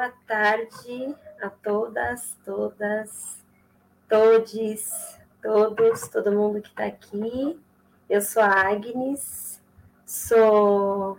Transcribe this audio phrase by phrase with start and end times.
[0.00, 3.44] boa tarde a todas, todas,
[4.08, 4.90] todes,
[5.42, 7.60] todos, todo mundo que está aqui.
[8.08, 9.62] Eu sou a Agnes,
[10.06, 11.18] sou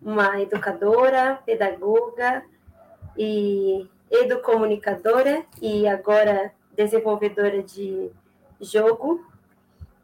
[0.00, 2.44] uma educadora, pedagoga
[3.18, 8.12] e educomunicadora e agora desenvolvedora de
[8.60, 9.28] jogo.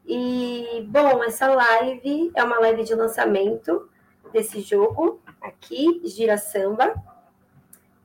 [0.05, 3.89] E, bom, essa live é uma live de lançamento
[4.33, 6.93] desse jogo aqui, Gira Samba.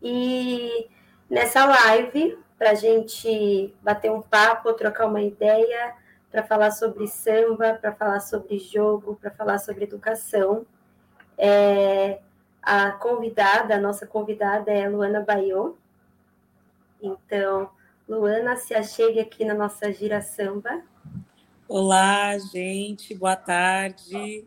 [0.03, 0.89] E
[1.31, 5.95] nessa live, para a gente bater um papo, trocar uma ideia,
[6.31, 10.67] para falar sobre samba, para falar sobre jogo, para falar sobre educação.
[11.37, 12.21] É,
[12.63, 15.77] a convidada, a nossa convidada é Luana Baiô.
[17.03, 17.71] Então,
[18.09, 20.83] Luana, se achegue aqui na nossa gira samba.
[21.69, 24.45] Olá, gente, boa tarde.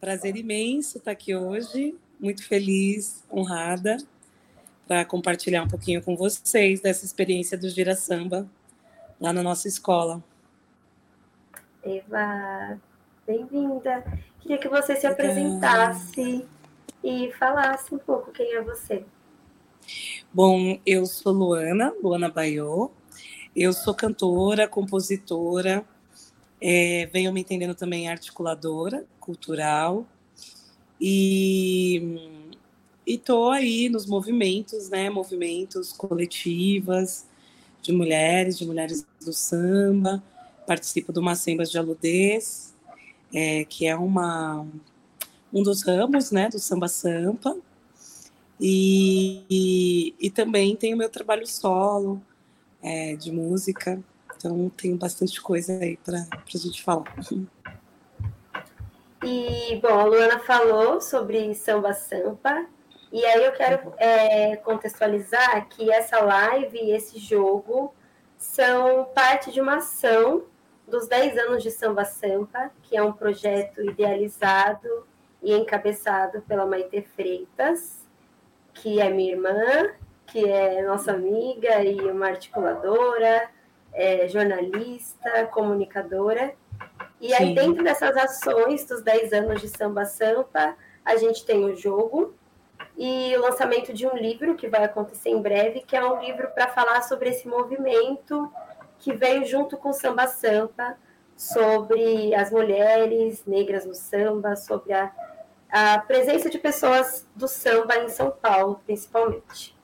[0.00, 3.96] Prazer imenso estar aqui hoje, muito feliz, honrada,
[4.88, 8.48] para compartilhar um pouquinho com vocês dessa experiência do Gira Samba
[9.20, 10.24] lá na nossa escola.
[11.82, 12.80] Eva,
[13.26, 14.02] bem-vinda.
[14.40, 16.48] Queria que você se apresentasse
[17.04, 19.04] e falasse um pouco quem é você.
[20.32, 22.90] Bom, eu sou Luana, Luana Baiô.
[23.54, 25.84] Eu sou cantora, compositora,
[26.60, 30.06] é, venho me entendendo também articuladora cultural
[31.00, 32.37] e
[33.14, 37.26] estou aí nos movimentos, né, movimentos coletivas
[37.80, 40.22] de mulheres, de mulheres do samba,
[40.66, 42.74] participo do Macembas de Aludez,
[43.32, 44.66] é, que é uma,
[45.52, 47.56] um dos ramos né, do Samba Sampa.
[48.60, 52.20] E, e, e também tenho meu trabalho solo
[52.82, 54.02] é, de música,
[54.36, 57.14] então tem bastante coisa aí para a gente falar.
[59.24, 62.66] E, bom, a Luana falou sobre samba sampa,
[63.12, 67.94] e aí eu quero é, contextualizar que essa live e esse jogo
[68.36, 70.44] são parte de uma ação
[70.86, 75.06] dos 10 anos de Samba Sampa, que é um projeto idealizado
[75.42, 78.06] e encabeçado pela Maite Freitas,
[78.74, 79.90] que é minha irmã,
[80.26, 83.50] que é nossa amiga e uma articuladora,
[83.92, 86.54] é, jornalista, comunicadora.
[87.20, 87.54] E aí, Sim.
[87.54, 92.34] dentro dessas ações dos 10 anos de Samba Sampa, a gente tem o jogo
[92.98, 96.48] e o lançamento de um livro que vai acontecer em breve, que é um livro
[96.48, 98.52] para falar sobre esse movimento
[98.98, 100.96] que veio junto com o Samba Sampa,
[101.36, 105.12] sobre as mulheres negras no samba, sobre a,
[105.70, 109.78] a presença de pessoas do samba em São Paulo, principalmente.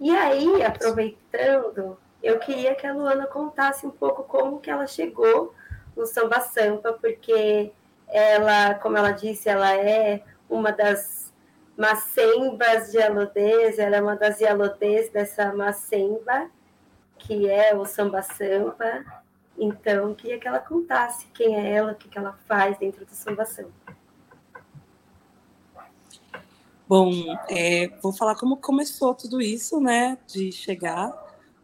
[0.00, 5.54] E aí, aproveitando, eu queria que a Luana contasse um pouco como que ela chegou
[5.96, 7.70] no Samba Sampa, porque
[8.08, 11.23] ela, como ela disse, ela é uma das
[11.76, 16.50] macembas de Alodez, ela é uma das Yalodês dessa macemba,
[17.18, 19.04] que é o Samba Sampa.
[19.56, 23.12] Então, queria que ela contasse quem é ela, o que, que ela faz dentro do
[23.12, 23.96] Samba Sampa.
[26.86, 27.10] Bom,
[27.48, 31.12] é, vou falar como começou tudo isso, né, de chegar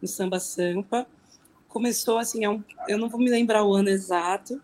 [0.00, 1.06] no Samba Sampa.
[1.68, 4.60] Começou assim, é um, eu não vou me lembrar o ano exato,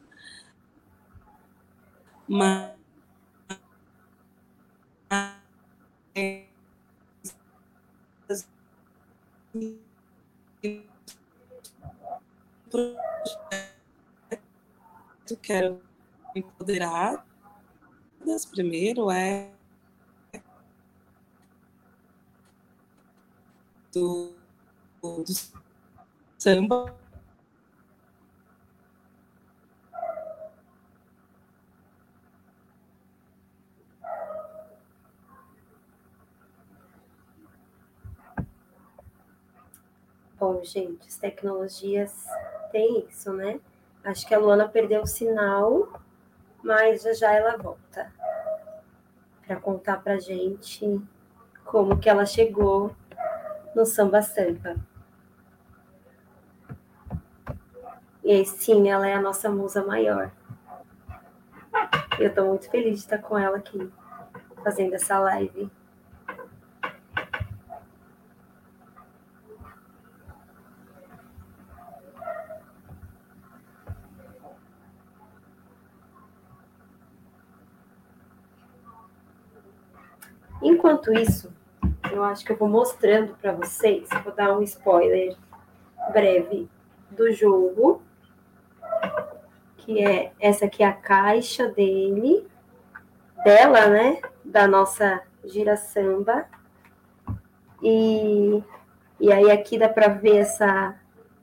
[2.26, 2.75] mas
[15.46, 15.80] quero
[16.34, 17.24] empoderar.
[18.50, 19.52] Primeiro é
[23.92, 24.34] do,
[25.00, 25.24] do
[26.36, 26.96] samba
[40.38, 42.26] Bom, gente, as tecnologias
[42.70, 43.60] têm isso, né?
[44.04, 45.88] Acho que a Luana perdeu o sinal,
[46.62, 48.12] mas já já ela volta
[49.46, 51.00] para contar para gente
[51.64, 52.94] como que ela chegou
[53.74, 54.76] no Samba Sampa.
[58.24, 60.32] E sim, ela é a nossa musa maior.
[62.18, 63.90] Eu estou muito feliz de estar com ela aqui,
[64.64, 65.70] fazendo essa live.
[80.86, 81.52] Enquanto isso,
[82.12, 85.36] eu acho que eu vou mostrando para vocês, vou dar um spoiler
[86.12, 86.68] breve
[87.10, 88.00] do jogo,
[89.78, 92.46] que é essa aqui é a caixa dele,
[93.42, 96.46] dela, né, da nossa gira samba.
[97.82, 98.62] E,
[99.18, 100.94] e aí aqui dá para ver essa,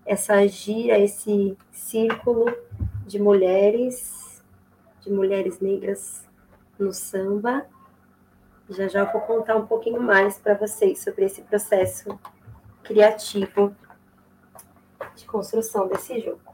[0.06, 2.46] essa gira, esse círculo
[3.06, 4.42] de mulheres,
[5.02, 6.26] de mulheres negras
[6.80, 7.66] no samba.
[8.76, 12.20] Já já vou contar um pouquinho mais para vocês sobre esse processo
[12.84, 13.76] criativo
[15.16, 16.53] de construção desse jogo.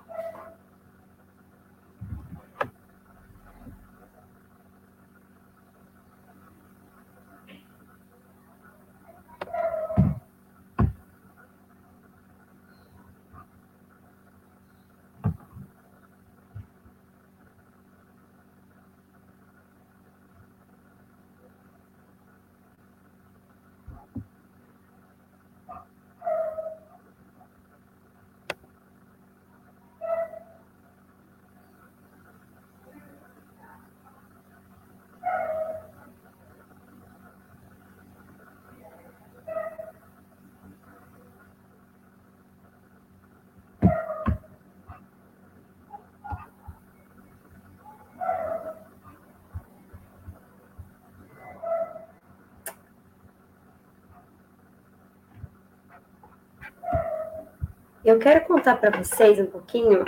[58.09, 60.03] Eu quero contar para vocês um pouquinho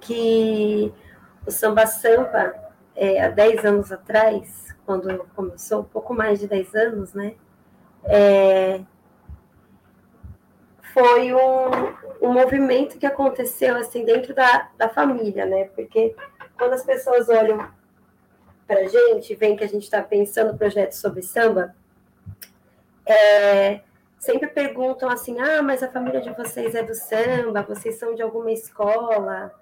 [0.00, 0.90] que
[1.46, 2.54] o Samba Sampa,
[2.96, 7.34] é, há 10 anos atrás, quando começou, pouco mais de 10 anos, né?
[8.04, 8.80] É,
[10.94, 11.68] foi um,
[12.22, 15.64] um movimento que aconteceu assim dentro da, da família, né?
[15.76, 16.16] Porque
[16.56, 17.58] quando as pessoas olham
[18.66, 21.76] para a gente, veem que a gente está pensando projetos sobre samba,
[23.04, 23.82] é,
[24.20, 28.22] sempre perguntam assim: ah, mas a família de vocês é do samba, vocês são de
[28.22, 29.52] alguma escola?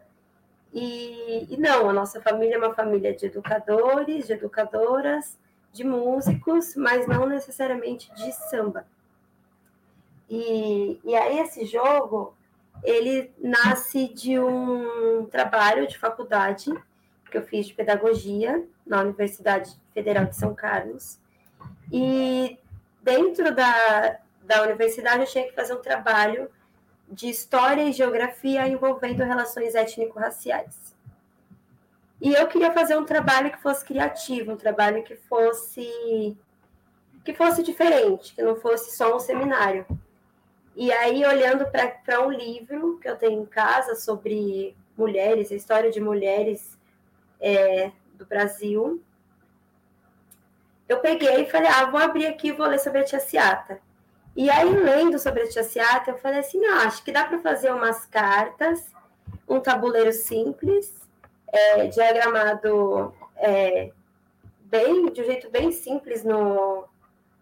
[0.74, 5.38] E, e, não, a nossa família é uma família de educadores, de educadoras,
[5.72, 8.86] de músicos, mas não necessariamente de samba.
[10.28, 12.34] E, e aí esse jogo,
[12.84, 16.70] ele nasce de um trabalho de faculdade
[17.30, 21.18] que eu fiz de pedagogia na Universidade Federal de São Carlos.
[21.90, 22.58] E
[23.02, 26.50] dentro da, da universidade, eu tinha que fazer um trabalho
[27.06, 30.96] de história e geografia envolvendo relações étnico-raciais.
[32.20, 36.36] E eu queria fazer um trabalho que fosse criativo, um trabalho que fosse
[37.24, 39.86] que fosse diferente, que não fosse só um seminário.
[40.74, 45.90] E aí, olhando para um livro que eu tenho em casa sobre mulheres, a história
[45.90, 46.78] de mulheres
[47.38, 49.02] é, do Brasil,
[50.88, 53.78] eu peguei e falei, ah, vou abrir aqui e vou ler sobre a Tia Ciata.
[54.38, 57.40] E aí, lendo sobre a Tia Ciata, eu falei assim, ah, acho que dá para
[57.40, 58.94] fazer umas cartas,
[59.48, 60.94] um tabuleiro simples,
[61.48, 63.90] é, diagramado é,
[64.60, 66.84] bem, de um jeito bem simples no,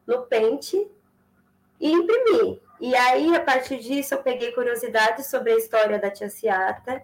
[0.06, 0.90] no pente,
[1.78, 2.62] e imprimir.
[2.80, 7.02] E aí, a partir disso, eu peguei curiosidades sobre a história da Tia Ciata,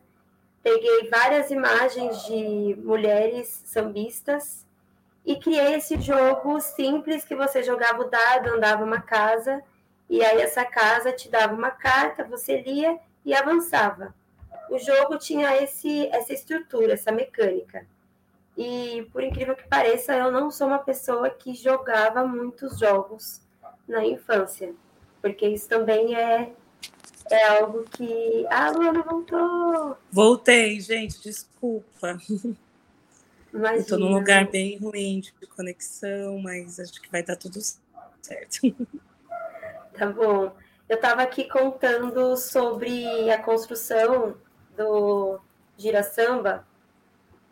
[0.63, 4.65] peguei várias imagens de mulheres sambistas
[5.23, 9.63] e criei esse jogo simples que você jogava o dado, andava uma casa
[10.13, 14.15] e aí essa casa te dava uma carta, você lia e avançava.
[14.69, 17.87] O jogo tinha esse, essa estrutura, essa mecânica.
[18.55, 23.41] E por incrível que pareça, eu não sou uma pessoa que jogava muitos jogos
[23.89, 24.75] na infância,
[25.23, 26.53] porque isso também é
[27.31, 28.47] é algo que.
[28.51, 29.97] Ah, Luana voltou!
[30.11, 32.19] Voltei, gente, desculpa.
[33.51, 33.81] Imagina.
[33.81, 37.59] Estou num lugar bem ruim de conexão, mas acho que vai dar tudo
[38.21, 38.61] certo.
[39.95, 40.53] Tá bom.
[40.89, 44.35] Eu estava aqui contando sobre a construção
[44.77, 45.39] do
[45.77, 46.67] Gira Samba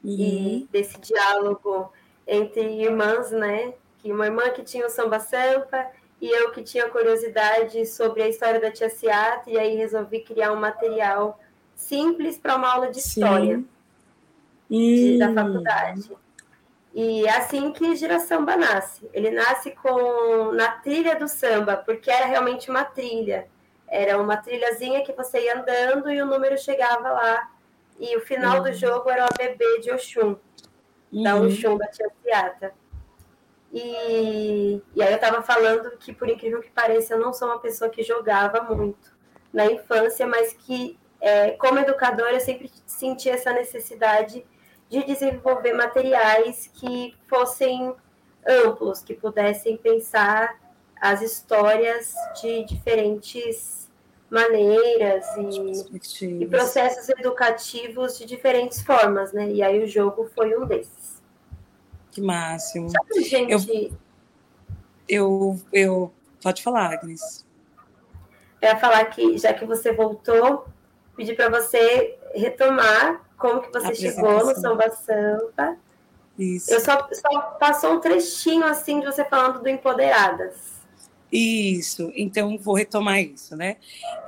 [0.05, 0.11] uhum.
[0.11, 1.93] e desse diálogo
[2.27, 3.75] entre irmãs, né?
[3.99, 5.87] Que uma irmã que tinha o samba sampa
[6.21, 10.53] e eu que tinha curiosidade sobre a história da Tia Ciata e aí resolvi criar
[10.53, 11.41] um material
[11.75, 13.63] simples para uma aula de história
[14.69, 16.11] de, da faculdade.
[17.03, 19.09] E é assim que Gira Samba nasce.
[19.15, 23.49] Ele nasce com na trilha do samba, porque era realmente uma trilha.
[23.89, 27.51] Era uma trilhazinha que você ia andando e o número chegava lá.
[27.99, 28.65] E o final uhum.
[28.65, 30.37] do jogo era o bebê de Oxum,
[31.11, 31.23] uhum.
[31.23, 32.75] da Oxum da Tia Ciata.
[33.73, 37.61] E, e aí eu estava falando que, por incrível que pareça, eu não sou uma
[37.61, 39.17] pessoa que jogava muito
[39.51, 44.60] na infância, mas que, é, como educadora, eu sempre senti essa necessidade de
[44.91, 47.95] desenvolver materiais que fossem
[48.47, 50.59] amplos, que pudessem pensar
[51.01, 53.89] as histórias de diferentes
[54.31, 59.51] maneiras e, e, processos educativos de diferentes formas, né?
[59.51, 61.21] E aí o jogo foi um desses.
[62.11, 62.89] Que máximo.
[63.23, 63.93] gente...
[65.09, 67.47] eu, eu, eu Pode falar, Agnes.
[68.61, 70.67] Eu ia falar que, já que você voltou,
[71.17, 75.77] pedir para você retomar como que você chegou no Samba Sampa.
[76.39, 76.71] Isso.
[76.71, 80.81] Eu só, só passou um trechinho assim de você falando do Empoderadas.
[81.33, 83.77] Isso, então vou retomar isso, né?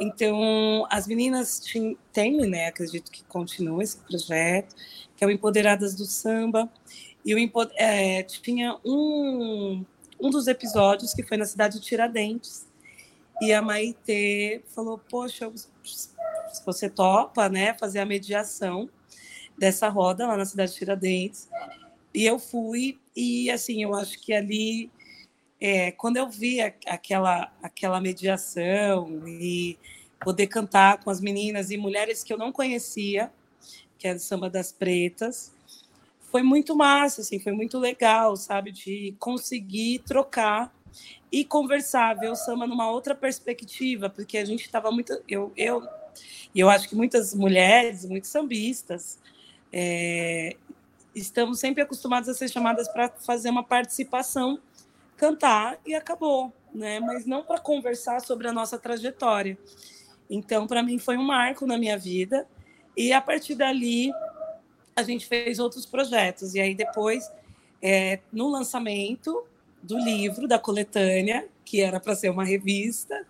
[0.00, 1.61] Então, as meninas
[2.12, 2.66] têm, né?
[2.69, 4.75] Acredito que continua esse projeto,
[5.16, 6.71] que é o Empoderadas do Samba.
[7.25, 9.85] E o é, tinha um,
[10.21, 12.66] um dos episódios que foi na cidade de Tiradentes.
[13.40, 15.50] E a Maitê falou: Poxa,
[16.64, 17.75] você topa, né?
[17.75, 18.88] Fazer a mediação
[19.62, 21.49] dessa roda lá na cidade de Tiradentes.
[22.12, 24.90] E eu fui, e assim, eu acho que ali
[25.61, 29.78] é, quando eu vi a, aquela, aquela mediação e
[30.21, 33.31] poder cantar com as meninas e mulheres que eu não conhecia,
[33.97, 35.54] que é do Samba das Pretas,
[36.33, 40.75] foi muito massa, assim, foi muito legal, sabe, de conseguir trocar
[41.31, 45.81] e conversar, ver o samba numa outra perspectiva, porque a gente estava muito, eu, eu,
[46.52, 49.23] eu acho que muitas mulheres, muitos sambistas,
[49.73, 50.57] é,
[51.14, 54.61] estamos sempre acostumados a ser chamadas para fazer uma participação
[55.17, 56.99] cantar e acabou, né?
[57.00, 59.57] Mas não para conversar sobre a nossa trajetória.
[60.29, 62.47] Então, para mim foi um marco na minha vida
[62.97, 64.12] e a partir dali
[64.95, 67.31] a gente fez outros projetos e aí depois
[67.81, 69.45] é, no lançamento
[69.83, 73.26] do livro da coletânea que era para ser uma revista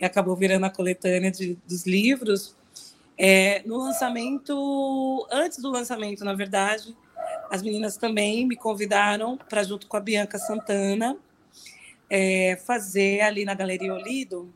[0.00, 2.56] e acabou virando a coletânea de, dos livros
[3.18, 6.96] é, no lançamento antes do lançamento na verdade
[7.50, 11.16] as meninas também me convidaram para junto com a Bianca Santana
[12.08, 14.52] é, fazer ali na Galeria Olido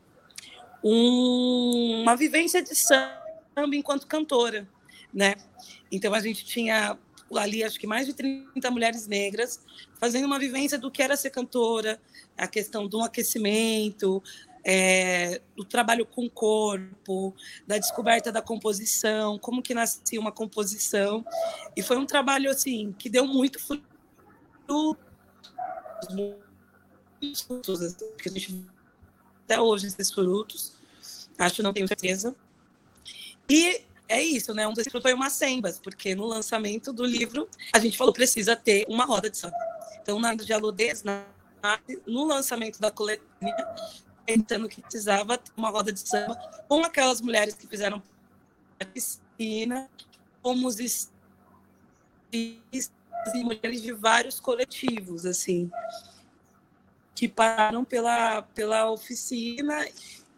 [0.83, 4.67] um, uma vivência de samba enquanto cantora,
[5.13, 5.35] né?
[5.91, 6.97] Então a gente tinha
[7.35, 9.59] ali acho que mais de 30 mulheres negras
[9.99, 11.99] fazendo uma vivência do que era ser cantora,
[12.37, 14.23] a questão do aquecimento,
[14.69, 17.33] é, do trabalho com o corpo,
[17.65, 21.25] da descoberta da composição, como que nascia uma composição.
[21.73, 23.87] E foi um trabalho assim que deu muito fruto
[27.47, 28.65] frutos, assim, que a gente
[29.45, 30.73] até hoje esses frutos,
[31.39, 32.35] acho, não tenho certeza.
[33.49, 34.67] E é isso, né?
[34.67, 38.85] Um desses foi uma Sembas, porque no lançamento do livro a gente falou precisa ter
[38.89, 39.55] uma roda de samba.
[40.01, 41.03] Então, na de Aludez,
[42.05, 43.55] no lançamento da coletânea,
[44.27, 46.35] pensando que precisava ter uma roda de samba
[46.67, 48.03] com aquelas mulheres que fizeram
[48.79, 49.89] a piscina,
[50.43, 51.09] como os
[52.31, 52.61] e
[53.43, 55.71] mulheres de vários coletivos, assim
[57.17, 59.87] que pararam pela, pela oficina.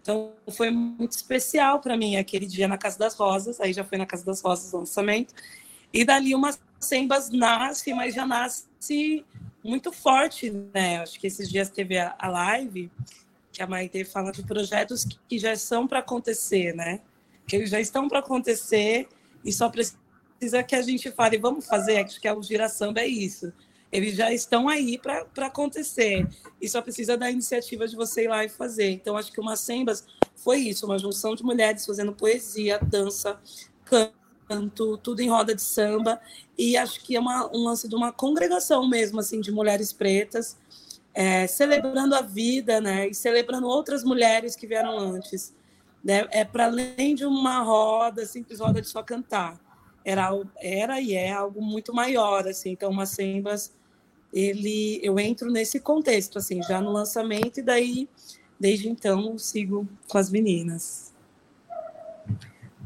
[0.02, 3.60] Então, foi muito especial para mim aquele dia na Casa das Rosas.
[3.60, 5.34] Aí já foi na Casa das Rosas o lançamento.
[5.92, 9.26] E dali uma Sembas nasce, mas já nasce
[9.62, 11.02] muito forte, né?
[11.02, 12.90] Acho que esses dias teve a, a live
[13.60, 17.02] que a Maite fala de projetos que, que já são para acontecer, né?
[17.46, 19.10] Que eles já estão para acontecer
[19.44, 23.06] e só precisa que a gente fale, vamos fazer, acho que é o Gira é
[23.06, 23.52] isso
[23.92, 26.28] eles já estão aí para acontecer.
[26.62, 28.92] E só precisa da iniciativa de você ir lá e fazer.
[28.92, 33.40] Então, acho que o Macembas foi isso, uma junção de mulheres fazendo poesia, dança,
[33.84, 36.22] canto, tudo em roda de samba.
[36.56, 40.56] E acho que é uma, um lance de uma congregação mesmo, assim, de mulheres pretas,
[41.14, 43.08] é, celebrando a vida, né?
[43.08, 45.54] E celebrando outras mulheres que vieram antes.
[46.04, 46.28] Né?
[46.32, 49.60] É para além de uma roda, simples roda de só cantar.
[50.06, 50.30] Era,
[50.62, 52.72] era e é algo muito maior, assim.
[52.72, 53.74] Então, Macembas
[54.34, 58.08] ele eu entro nesse contexto assim já no lançamento e daí
[58.60, 61.14] desde então sigo com as meninas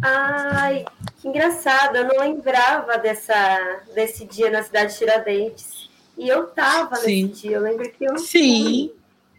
[0.02, 0.86] ai
[1.18, 5.83] que engraçado eu não lembrava dessa desse dia na cidade de Tiradentes
[6.18, 7.28] e eu tava Sim.
[7.28, 8.64] nesse dia eu lembro que eu Sim.
[8.64, 8.96] Fui.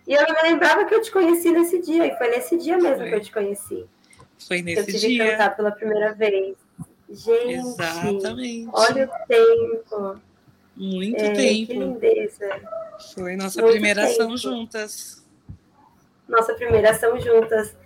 [0.06, 2.98] e eu não lembrava que eu te conheci nesse dia e foi nesse dia mesmo
[2.98, 3.08] foi.
[3.08, 3.86] que eu te conheci
[4.46, 6.56] foi nesse eu tive dia que cantar pela primeira vez
[7.10, 8.70] gente Exatamente.
[8.72, 10.20] olha o tempo
[10.76, 11.66] muito é, tempo.
[11.66, 12.60] Que lindeza.
[13.14, 14.12] Foi nossa Muito primeira tempo.
[14.12, 15.24] ação juntas.
[16.28, 17.76] Nossa primeira ação juntas.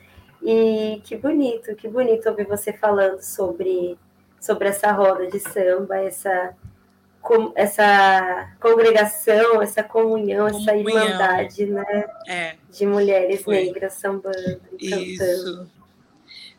[0.42, 3.99] E que bonito, que bonito ouvir você falando sobre,
[4.40, 6.54] sobre essa roda de samba, essa,
[7.28, 10.62] com, essa congregação, essa comunhão, comunhão.
[10.62, 12.04] essa irmandade, né?
[12.26, 13.66] É, de mulheres foi.
[13.66, 15.18] negras sambando e Isso.
[15.18, 15.78] cantando.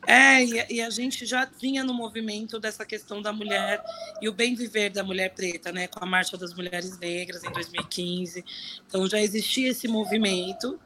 [0.08, 3.84] É, e, e, a gente já vinha no movimento dessa questão da mulher
[4.22, 7.52] e o bem viver da mulher preta, né, com a Marcha das Mulheres Negras em
[7.52, 8.46] 2015.
[8.88, 10.80] Então já existia esse movimento,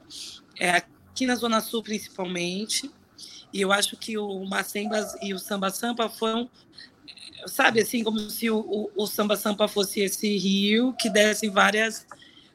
[0.59, 2.89] é, aqui na Zona Sul principalmente,
[3.53, 6.49] e eu acho que o Macembas e o Samba Sampa foram,
[7.47, 12.05] sabe, assim, como se o, o, o Samba Sampa fosse esse rio que desce várias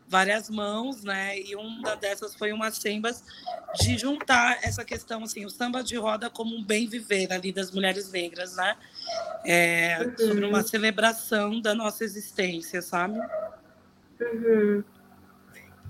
[0.08, 1.38] várias mãos, né?
[1.38, 3.22] E uma dessas foi uma sambas
[3.78, 7.70] de juntar essa questão, assim, o samba de roda como um bem viver ali das
[7.70, 8.76] mulheres negras, né?
[9.44, 10.28] É, uhum.
[10.28, 13.20] Sobre uma celebração da nossa existência, sabe?
[14.20, 14.82] Uhum.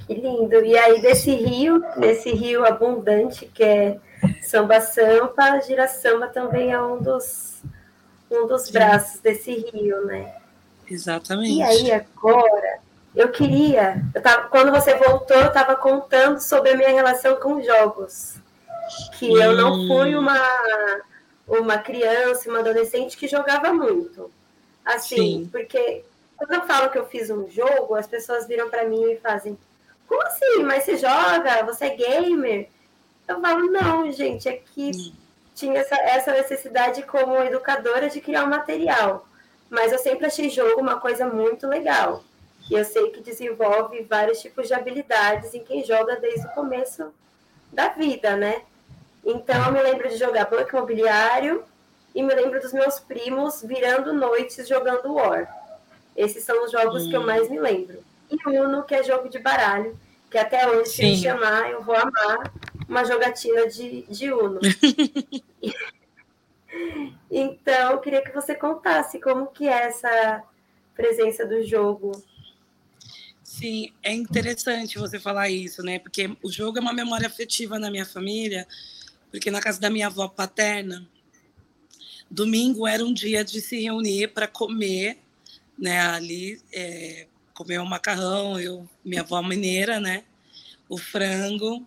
[0.07, 0.65] Que lindo.
[0.65, 4.01] E aí, desse rio, desse rio abundante que é
[4.43, 7.48] Samba Sampa, Gira Samba também é um dos,
[8.31, 8.73] um dos Sim.
[8.73, 10.35] braços desse rio, né?
[10.91, 11.55] Exatamente.
[11.55, 12.81] E aí, agora,
[13.15, 14.03] eu queria.
[14.15, 18.37] Eu tava, quando você voltou, eu estava contando sobre a minha relação com jogos.
[19.19, 19.43] Que hum.
[19.43, 19.87] eu não hum.
[19.87, 20.41] fui uma,
[21.47, 24.31] uma criança, uma adolescente que jogava muito.
[24.85, 25.49] Assim, Sim.
[25.51, 26.05] porque
[26.37, 29.59] quando eu falo que eu fiz um jogo, as pessoas viram para mim e fazem:
[30.07, 30.63] Como assim?
[30.63, 31.65] Mas você joga?
[31.67, 32.69] Você é gamer?
[33.27, 35.13] Eu falo: Não, gente, é que hum.
[35.59, 39.27] Tinha essa, essa necessidade como educadora de criar um material.
[39.69, 42.23] Mas eu sempre achei jogo uma coisa muito legal.
[42.71, 47.13] E eu sei que desenvolve vários tipos de habilidades em quem joga desde o começo
[47.73, 48.63] da vida, né?
[49.25, 51.65] Então eu me lembro de jogar banco imobiliário
[52.15, 55.53] e me lembro dos meus primos virando noites jogando War.
[56.17, 57.27] Esses são os jogos que eu hum.
[57.27, 58.03] mais me lembro.
[58.31, 59.99] E Uno, que é jogo de baralho,
[60.31, 62.53] que até hoje, se me chamar, eu vou amar
[62.89, 64.61] uma jogatina de, de Uno.
[67.31, 70.43] então, eu queria que você contasse como que é essa
[70.95, 72.13] presença do jogo
[73.59, 75.99] Sim, é interessante você falar isso, né?
[75.99, 78.69] Porque o jogo é uma memória afetiva na minha família,
[79.33, 81.05] porque na casa da minha avó paterna,
[82.31, 85.19] domingo era um dia de se reunir para comer,
[85.77, 85.99] né?
[85.99, 90.23] Ali, é, comer o macarrão, eu, minha avó mineira, né?
[90.89, 91.85] O frango,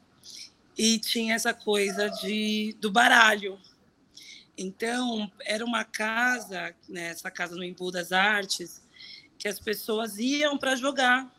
[0.78, 3.60] e tinha essa coisa de do baralho.
[4.58, 8.82] Então, era uma casa, né, essa casa no Embu das Artes,
[9.38, 11.32] que as pessoas iam para jogar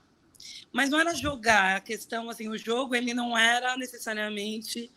[0.72, 4.90] mas não era jogar, a questão, assim, o jogo ele não era necessariamente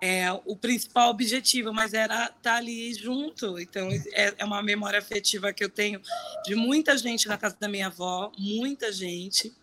[0.00, 3.58] é, o principal objetivo, mas era estar tá ali junto.
[3.58, 6.00] Então, é, é uma memória afetiva que eu tenho
[6.44, 9.54] de muita gente na casa da minha avó, muita gente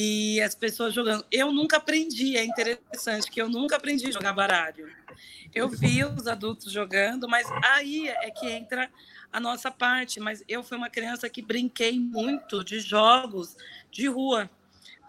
[0.00, 1.26] e as pessoas jogando.
[1.28, 4.88] Eu nunca aprendi, é interessante que eu nunca aprendi a jogar baralho.
[5.52, 8.88] Eu vi os adultos jogando, mas aí é que entra
[9.32, 10.20] a nossa parte.
[10.20, 13.56] Mas eu fui uma criança que brinquei muito de jogos
[13.90, 14.48] de rua,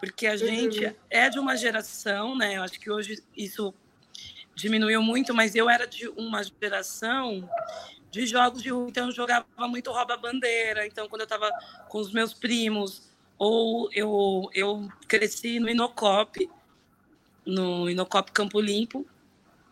[0.00, 0.94] porque a gente uhum.
[1.08, 2.56] é de uma geração, né?
[2.56, 3.72] Eu acho que hoje isso
[4.56, 7.48] diminuiu muito, mas eu era de uma geração
[8.10, 10.84] de jogos de rua, então eu jogava muito rouba-bandeira.
[10.84, 11.48] Então, quando eu estava
[11.88, 13.08] com os meus primos,
[13.40, 16.46] ou eu, eu cresci no Inocop,
[17.46, 19.06] no Inocop Campo Limpo,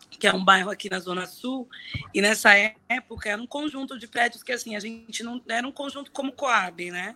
[0.09, 1.68] que é um bairro aqui na Zona Sul,
[2.14, 2.54] e nessa
[2.88, 5.42] época era um conjunto de prédios que, assim, a gente não...
[5.46, 7.14] Era um conjunto como Coab, né?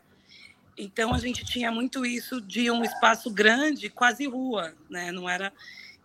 [0.77, 5.11] Então a gente tinha muito isso de um espaço grande, quase rua, né?
[5.11, 5.55] Não era.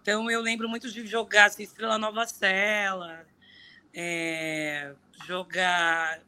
[0.02, 3.26] Então eu lembro muito de jogar assim, Estrela Nova Cela,
[3.94, 4.96] é...
[5.28, 6.22] jogar.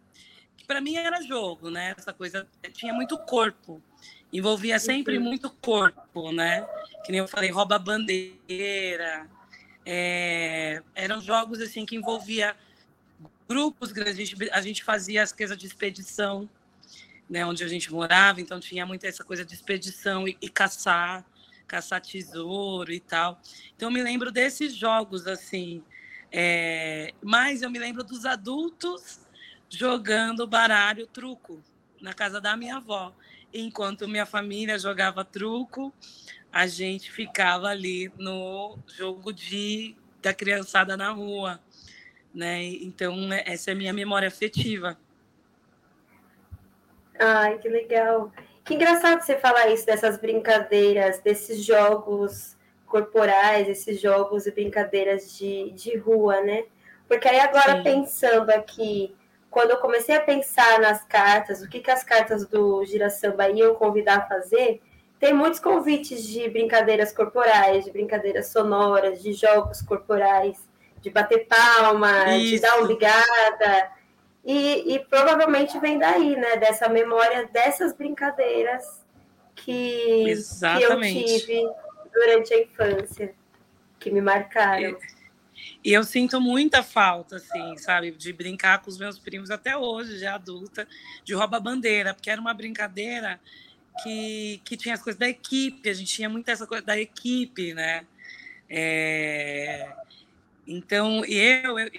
[0.67, 1.95] Para mim era jogo, né?
[1.97, 3.81] Essa coisa tinha muito corpo,
[4.31, 6.65] envolvia sempre muito corpo, né?
[7.05, 9.27] Que nem eu falei, rouba bandeira.
[9.85, 10.81] É...
[10.95, 12.55] Eram jogos assim que envolvia
[13.47, 14.13] grupos grandes.
[14.13, 16.49] A gente, a gente fazia as coisas de expedição
[17.29, 21.23] né, onde a gente morava, então tinha muito essa coisa de expedição e, e caçar,
[21.67, 23.39] caçar tesouro e tal.
[23.75, 25.83] Então eu me lembro desses jogos assim,
[26.31, 29.19] é, mas eu me lembro dos adultos
[29.69, 31.61] jogando baralho truco
[32.01, 33.13] na casa da minha avó.
[33.53, 35.93] Enquanto minha família jogava truco,
[36.51, 41.59] a gente ficava ali no jogo de da criançada na rua,
[42.33, 42.63] né?
[42.63, 44.97] Então essa é a minha memória afetiva.
[47.17, 48.31] Ai, que legal.
[48.63, 55.71] Que engraçado você falar isso, dessas brincadeiras, desses jogos corporais, esses jogos e brincadeiras de,
[55.71, 56.65] de rua, né?
[57.07, 57.83] Porque aí agora Sim.
[57.83, 59.15] pensando aqui,
[59.49, 63.73] quando eu comecei a pensar nas cartas, o que, que as cartas do Girassamba iam
[63.75, 64.81] convidar a fazer,
[65.19, 70.57] tem muitos convites de brincadeiras corporais, de brincadeiras sonoras, de jogos corporais,
[71.01, 72.55] de bater palma, Isso.
[72.55, 73.91] de dar obrigada.
[74.45, 76.55] E, e, provavelmente vem daí, né?
[76.55, 79.05] Dessa memória dessas brincadeiras
[79.55, 81.69] que, que eu tive
[82.13, 83.33] durante a infância,
[83.99, 84.97] que me marcaram.
[85.89, 90.19] E eu sinto muita falta, assim, sabe, de brincar com os meus primos até hoje,
[90.19, 90.87] já adulta,
[91.23, 93.41] de rouba-bandeira, porque era uma brincadeira
[94.03, 97.73] que, que tinha as coisas da equipe, a gente tinha muita essa coisa da equipe,
[97.73, 98.05] né?
[98.69, 99.91] É...
[100.67, 101.91] Então, eu, eu,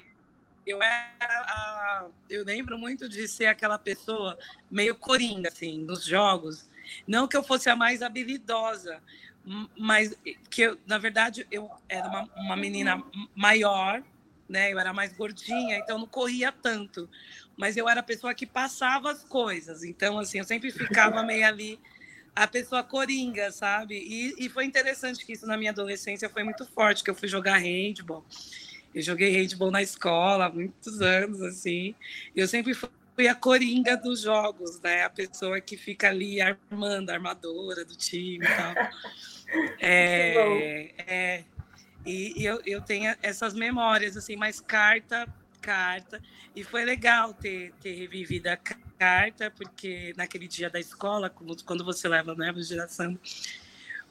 [0.65, 4.39] eu era a, eu lembro muito de ser aquela pessoa
[4.71, 6.65] meio coringa assim nos jogos
[7.09, 9.03] Não que eu fosse a mais habilidosa,
[9.79, 10.15] mas
[10.51, 13.03] que eu, na verdade eu era uma, uma menina
[13.35, 14.03] maior,
[14.49, 14.73] né?
[14.73, 17.09] Eu era mais gordinha, então não corria tanto.
[17.57, 19.85] Mas eu era a pessoa que passava as coisas.
[19.85, 21.79] Então, assim, eu sempre ficava meio ali
[22.35, 23.97] a pessoa coringa, sabe?
[23.97, 27.29] E, e foi interessante que isso na minha adolescência foi muito forte, que eu fui
[27.29, 28.25] jogar handball.
[28.95, 31.95] Eu joguei handball na escola há muitos anos, assim.
[32.35, 35.05] Eu sempre fui a coringa dos jogos, né?
[35.05, 38.75] A pessoa que fica ali armando, armadora do time e tal.
[39.81, 41.45] É, é,
[42.05, 45.27] e, eu, eu tenho essas memórias, assim, mas carta,
[45.61, 46.21] carta.
[46.55, 51.31] E foi legal ter, ter revivido a carta, porque naquele dia da escola,
[51.65, 53.19] quando você leva né, a geração,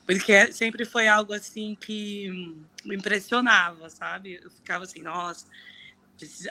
[0.05, 4.39] porque sempre foi algo assim que me impressionava, sabe?
[4.43, 5.45] Eu ficava assim, nossa,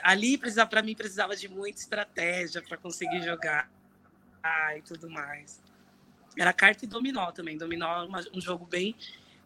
[0.03, 3.69] ali precisa para mim precisava de muita estratégia para conseguir jogar
[4.41, 5.61] ah, e tudo mais.
[6.39, 7.57] Era carta e dominó também.
[7.57, 8.95] Dominó é um jogo bem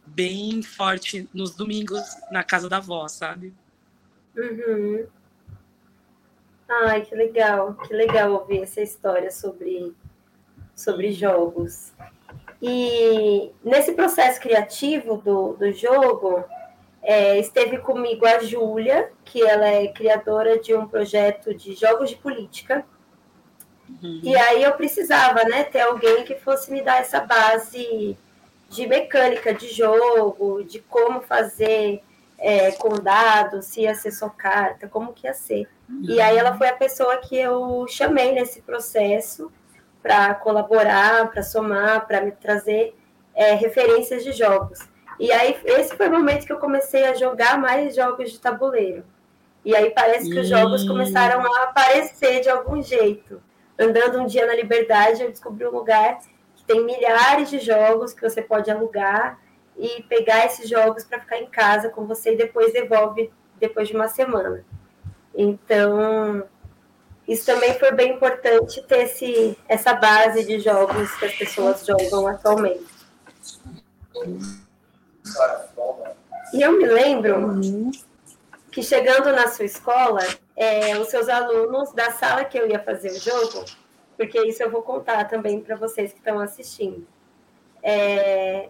[0.06, 2.02] bem forte nos domingos
[2.32, 3.54] na casa da avó, sabe?
[4.36, 5.06] Uhum.
[6.70, 9.94] Ai, que legal, que legal ouvir essa história sobre,
[10.76, 11.94] sobre jogos.
[12.62, 16.44] E nesse processo criativo do, do jogo,
[17.02, 22.16] é, esteve comigo a Júlia, que ela é criadora de um projeto de jogos de
[22.16, 22.86] política.
[24.02, 24.22] Uhum.
[24.24, 28.18] E aí eu precisava né, ter alguém que fosse me dar essa base
[28.70, 32.02] de mecânica de jogo, de como fazer
[32.40, 35.68] é, com dados, se ia ser só carta, como que ia ser.
[35.88, 36.04] Uhum.
[36.04, 39.52] E aí ela foi a pessoa que eu chamei nesse processo
[40.02, 42.96] para colaborar, para somar, para me trazer
[43.34, 44.80] é, referências de jogos.
[45.20, 49.04] E aí, esse foi o momento que eu comecei a jogar mais jogos de tabuleiro.
[49.64, 53.42] E aí parece que os jogos começaram a aparecer de algum jeito.
[53.84, 56.20] Andando um dia na Liberdade, eu descobri um lugar
[56.56, 59.38] que tem milhares de jogos que você pode alugar
[59.78, 63.96] e pegar esses jogos para ficar em casa com você e depois devolve depois de
[63.96, 64.64] uma semana.
[65.36, 66.48] Então,
[67.28, 72.28] isso também foi bem importante ter esse, essa base de jogos que as pessoas jogam
[72.28, 72.86] atualmente.
[76.54, 77.92] E eu me lembro
[78.72, 80.22] que chegando na sua escola,
[80.56, 83.66] é, os seus alunos da sala que eu ia fazer o jogo,
[84.16, 87.08] porque isso eu vou contar também para vocês que estão assistindo.
[87.82, 88.70] É,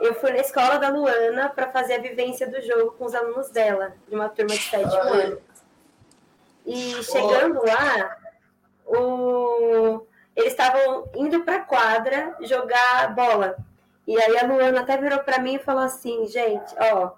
[0.00, 3.50] eu fui na escola da Luana para fazer a vivência do jogo com os alunos
[3.50, 5.40] dela, de uma turma de sétimo ano.
[6.66, 8.16] E chegando lá,
[8.86, 10.06] o...
[10.34, 13.56] eles estavam indo para a quadra jogar bola.
[14.06, 17.12] E aí a Luana até virou para mim e falou assim, gente, ó,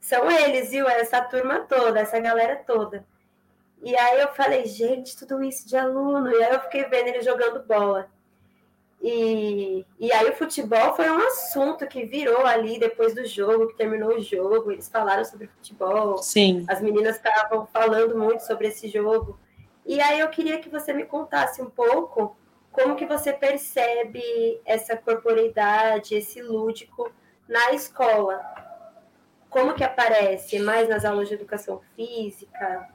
[0.00, 0.88] são eles, viu?
[0.88, 3.04] Essa turma toda, essa galera toda.
[3.82, 6.30] E aí eu falei, gente, tudo isso de aluno.
[6.30, 8.08] E aí eu fiquei vendo ele jogando bola.
[9.00, 13.76] E, e aí o futebol foi um assunto que virou ali depois do jogo, que
[13.76, 16.18] terminou o jogo, eles falaram sobre futebol.
[16.18, 16.64] Sim.
[16.68, 19.38] As meninas estavam falando muito sobre esse jogo.
[19.86, 22.36] E aí eu queria que você me contasse um pouco
[22.72, 27.10] como que você percebe essa corporeidade, esse lúdico
[27.48, 28.40] na escola.
[29.50, 30.58] Como que aparece?
[30.58, 32.88] Mais nas aulas de educação física?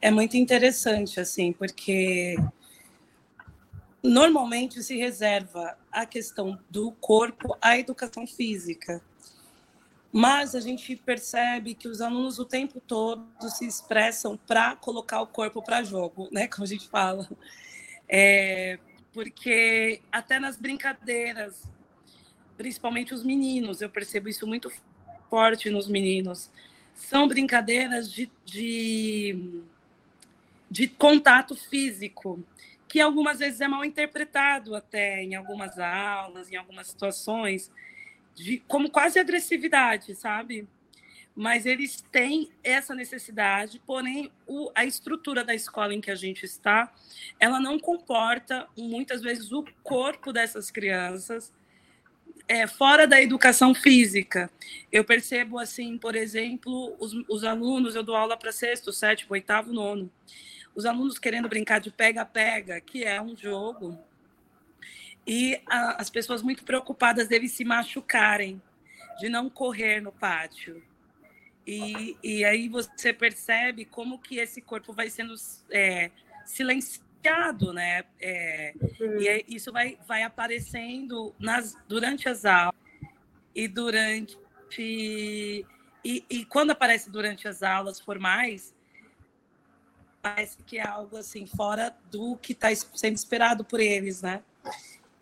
[0.00, 2.36] É muito interessante, assim, porque
[4.02, 9.02] normalmente se reserva a questão do corpo à educação física.
[10.12, 15.26] Mas a gente percebe que os alunos o tempo todo se expressam para colocar o
[15.26, 16.48] corpo para jogo, né?
[16.48, 17.28] Como a gente fala.
[18.08, 18.78] É,
[19.12, 21.62] porque até nas brincadeiras,
[22.56, 24.72] principalmente os meninos, eu percebo isso muito
[25.30, 26.50] forte nos meninos,
[26.92, 29.62] são brincadeiras de, de,
[30.70, 32.44] de contato físico
[32.86, 37.70] que algumas vezes é mal interpretado até em algumas aulas, em algumas situações,
[38.34, 40.66] de, como quase agressividade, sabe?
[41.34, 46.44] Mas eles têm essa necessidade, porém o, a estrutura da escola em que a gente
[46.44, 46.92] está,
[47.38, 51.52] ela não comporta muitas vezes o corpo dessas crianças
[52.50, 54.50] é, fora da educação física.
[54.90, 59.72] Eu percebo assim, por exemplo, os, os alunos, eu dou aula para sexto, sétimo, oitavo,
[59.72, 60.10] nono
[60.74, 63.98] os alunos querendo brincar de pega-pega, que é um jogo,
[65.26, 68.60] e a, as pessoas muito preocupadas deles se machucarem,
[69.18, 70.82] de não correr no pátio.
[71.66, 75.34] E, e aí você percebe como que esse corpo vai sendo
[75.70, 76.10] é,
[76.44, 77.09] silenciado,
[77.72, 78.04] né?
[78.20, 79.20] É, uhum.
[79.20, 82.74] E isso vai, vai aparecendo nas, durante as aulas
[83.54, 84.38] e durante
[84.78, 88.74] e, e quando aparece durante as aulas formais,
[90.22, 94.42] parece que é algo assim fora do que está sendo esperado por eles, né?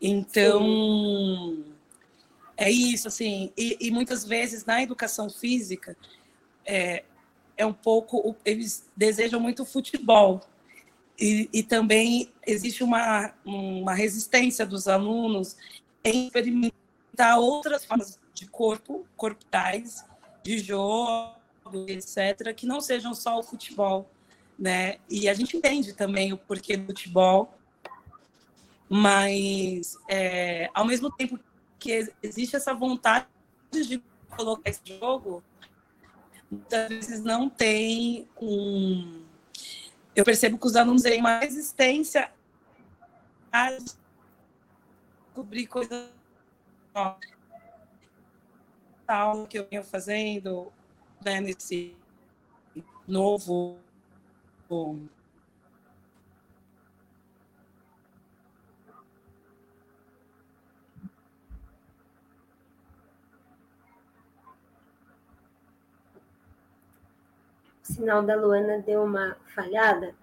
[0.00, 1.74] Então, Sim.
[2.56, 3.52] é isso, assim.
[3.56, 5.96] E, e, muitas vezes na educação física
[6.64, 7.04] é,
[7.56, 8.36] é um pouco.
[8.44, 10.40] Eles desejam muito futebol.
[11.18, 15.56] E, e também existe uma, uma resistência dos alunos
[16.04, 20.04] em experimentar outras formas de corpo, corporais,
[20.44, 21.34] de jogo,
[21.88, 24.08] etc., que não sejam só o futebol.
[24.58, 24.98] Né?
[25.10, 27.52] E a gente entende também o porquê do futebol,
[28.88, 31.38] mas é, ao mesmo tempo
[31.78, 33.26] que existe essa vontade
[33.70, 34.02] de
[34.36, 35.42] colocar esse jogo,
[36.50, 39.27] muitas vezes não tem um.
[40.18, 42.28] Eu percebo que os alunos têm uma resistência
[43.52, 43.70] a
[45.30, 46.10] descobrir coisas
[49.06, 50.72] tal que eu venho fazendo
[51.24, 51.94] né, nesse
[53.06, 53.78] novo
[67.92, 70.14] sinal da Luana deu uma falhada.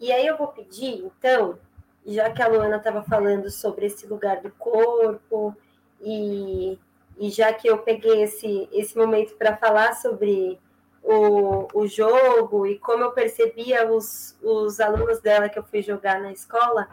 [0.00, 1.58] E aí eu vou pedir, então,
[2.06, 5.56] já que a Luana estava falando sobre esse lugar do corpo,
[6.00, 6.78] e,
[7.18, 10.58] e já que eu peguei esse, esse momento para falar sobre
[11.02, 16.20] o, o jogo e como eu percebia os, os alunos dela que eu fui jogar
[16.20, 16.88] na escola,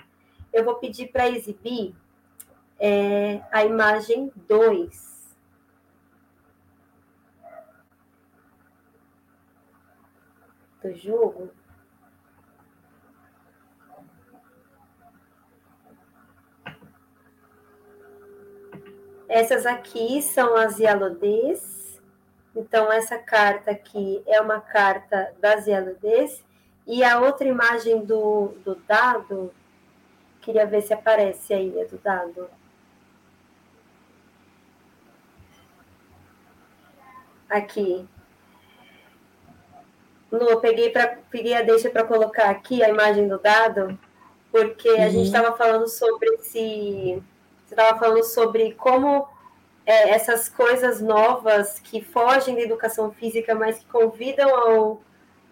[0.54, 1.96] eu vou pedir para exibir
[2.80, 5.11] é, a imagem 2.
[10.82, 11.50] Do jogo.
[19.30, 21.82] Essas aqui são as Yalodês
[22.56, 26.44] então, essa carta aqui é uma carta baseada desse.
[26.86, 29.54] E a outra imagem do, do dado,
[30.42, 32.50] queria ver se aparece aí, é do dado.
[37.50, 38.08] Aqui.
[40.32, 44.00] Lu, eu peguei, pra, peguei a deixa para colocar aqui a imagem do dado,
[44.52, 45.58] porque a gente estava uhum.
[45.58, 47.22] falando sobre esse.
[47.66, 49.28] Você estava falando sobre como
[49.86, 55.02] é, essas coisas novas que fogem da educação física, mas que convidam ao,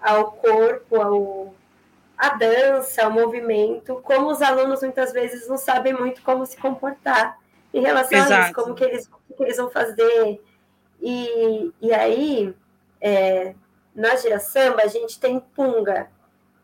[0.02, 1.54] ao corpo, ao,
[2.18, 7.38] à dança, ao movimento, como os alunos muitas vezes não sabem muito como se comportar
[7.74, 8.34] em relação Exato.
[8.34, 10.42] a isso, como que eles, que eles vão fazer.
[11.02, 12.54] E, e aí,
[13.02, 13.56] é,
[13.99, 16.09] na samba, a gente tem punga,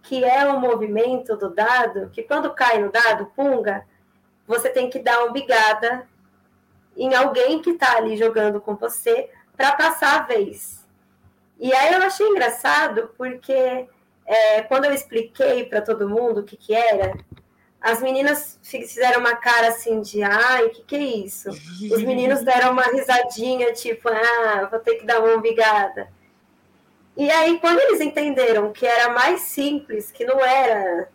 [0.02, 3.86] que é o movimento do dado, que quando cai no dado, punga,
[4.48, 6.08] você tem que dar uma bigada
[6.96, 10.86] em alguém que está ali jogando com você para passar a vez.
[11.60, 13.88] E aí eu achei engraçado porque
[14.26, 17.14] é, quando eu expliquei para todo mundo o que, que era,
[17.82, 21.50] as meninas fizeram uma cara assim de ai, o que, que é isso?
[21.50, 26.10] Os meninos deram uma risadinha, tipo, ah, vou ter que dar uma umbigada.
[27.18, 31.10] E aí, quando eles entenderam que era mais simples, que não era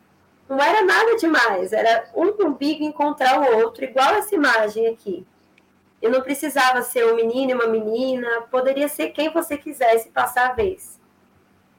[0.48, 5.24] não era nada demais, era um umbigo encontrar o outro, igual essa imagem aqui.
[6.02, 10.50] Eu não precisava ser um menino e uma menina, poderia ser quem você quisesse passar
[10.50, 10.98] a vez.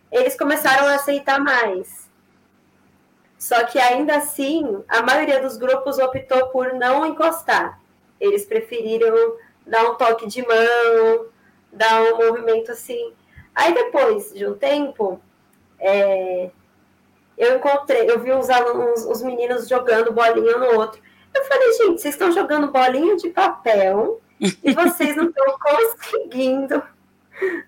[0.10, 2.10] Eles começaram a aceitar mais.
[3.38, 7.82] Só que ainda assim, a maioria dos grupos optou por não encostar.
[8.22, 9.36] Eles preferiram
[9.68, 11.26] dar um toque de mão,
[11.74, 13.14] dar um movimento assim.
[13.56, 15.20] Aí depois de um tempo,
[15.80, 16.50] é,
[17.38, 21.02] eu encontrei, eu vi os alunos, os meninos jogando bolinha no outro.
[21.34, 26.82] Eu falei, gente, vocês estão jogando bolinha de papel e vocês não estão conseguindo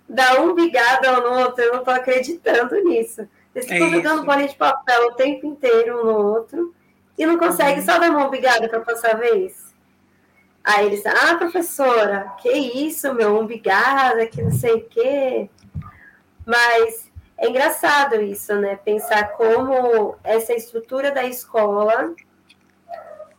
[0.07, 1.63] dar um bigado ao no outro.
[1.63, 3.27] Eu não estou acreditando nisso.
[3.53, 6.73] Vocês é estão jogando bolinha de papel o tempo inteiro um no outro
[7.17, 7.85] e não conseguem uhum.
[7.85, 9.73] só dar uma bigada para passar a vez.
[10.63, 15.49] Aí eles, ah, professora, que isso, meu, umbigada, que não sei o quê.
[16.45, 18.75] Mas é engraçado isso, né?
[18.75, 22.13] Pensar como essa estrutura da escola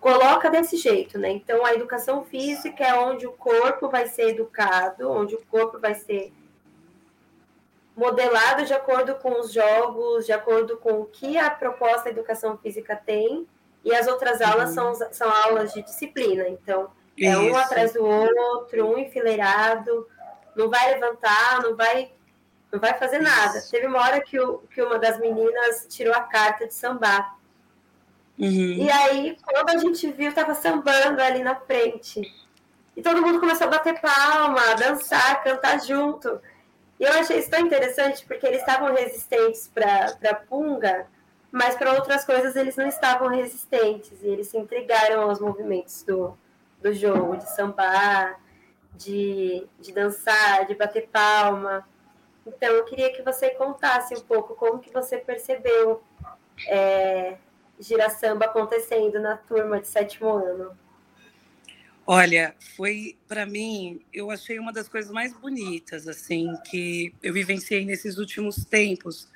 [0.00, 1.30] coloca desse jeito, né?
[1.30, 5.94] Então, a educação física é onde o corpo vai ser educado, onde o corpo vai
[5.94, 6.32] ser
[7.96, 12.58] modelado de acordo com os jogos, de acordo com o que a proposta da educação
[12.58, 13.46] física tem,
[13.84, 14.94] e as outras aulas uhum.
[14.94, 16.48] são, são aulas de disciplina.
[16.48, 17.40] Então, é Isso.
[17.40, 20.06] um atrás do outro, um enfileirado,
[20.56, 22.12] não vai levantar, não vai
[22.74, 23.62] não vai fazer nada.
[23.70, 27.38] Teve uma hora que, o, que uma das meninas tirou a carta de sambar.
[28.37, 28.48] Uhum.
[28.48, 32.20] E aí, quando a gente viu, tava sambando ali na frente.
[32.96, 36.40] E todo mundo começou a bater palma, a dançar, cantar junto.
[36.98, 41.06] E eu achei isso tão interessante, porque eles estavam resistentes para punga,
[41.50, 46.37] mas para outras coisas eles não estavam resistentes e eles se entregaram aos movimentos do,
[46.82, 48.40] do jogo, de sambar,
[48.94, 51.87] de, de dançar, de bater palma.
[52.46, 56.02] Então, eu queria que você contasse um pouco como que você percebeu
[56.66, 57.37] é,
[57.78, 60.76] gira samba acontecendo na turma de sétimo ano.
[62.07, 67.85] Olha, foi para mim, eu achei uma das coisas mais bonitas assim que eu vivenciei
[67.85, 69.26] nesses últimos tempos.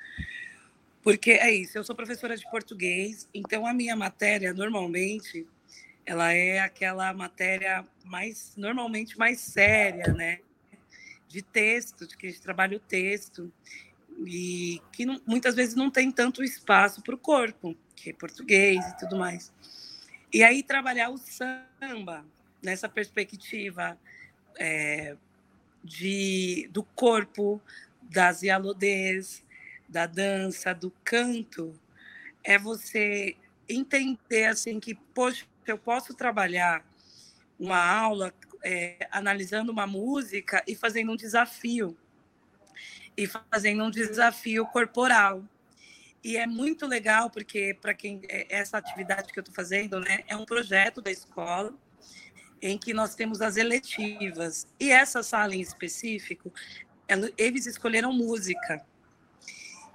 [1.01, 5.47] Porque é isso, eu sou professora de português, então a minha matéria normalmente
[6.05, 10.39] ela é aquela matéria mais normalmente mais séria, né?
[11.29, 13.53] De texto, de que a gente trabalha o texto
[14.25, 18.85] e que não, muitas vezes não tem tanto espaço para o corpo, que é português
[18.85, 19.53] e tudo mais.
[20.33, 22.25] E aí trabalhar o samba
[22.61, 23.97] nessa perspectiva
[24.57, 25.15] é,
[25.83, 27.61] de, do corpo,
[28.01, 29.43] das ialodês,
[29.87, 31.79] da dança, do canto,
[32.43, 33.35] é você
[33.67, 36.83] entender assim que, poxa, eu posso trabalhar
[37.59, 41.97] uma aula é, analisando uma música e fazendo um desafio
[43.15, 45.43] e fazendo um desafio corporal.
[46.23, 50.23] E é muito legal porque para quem é, essa atividade que eu estou fazendo, né,
[50.27, 51.73] é um projeto da escola
[52.61, 56.51] em que nós temos as eletivas e essa sala em específico,
[57.37, 58.85] eles escolheram música.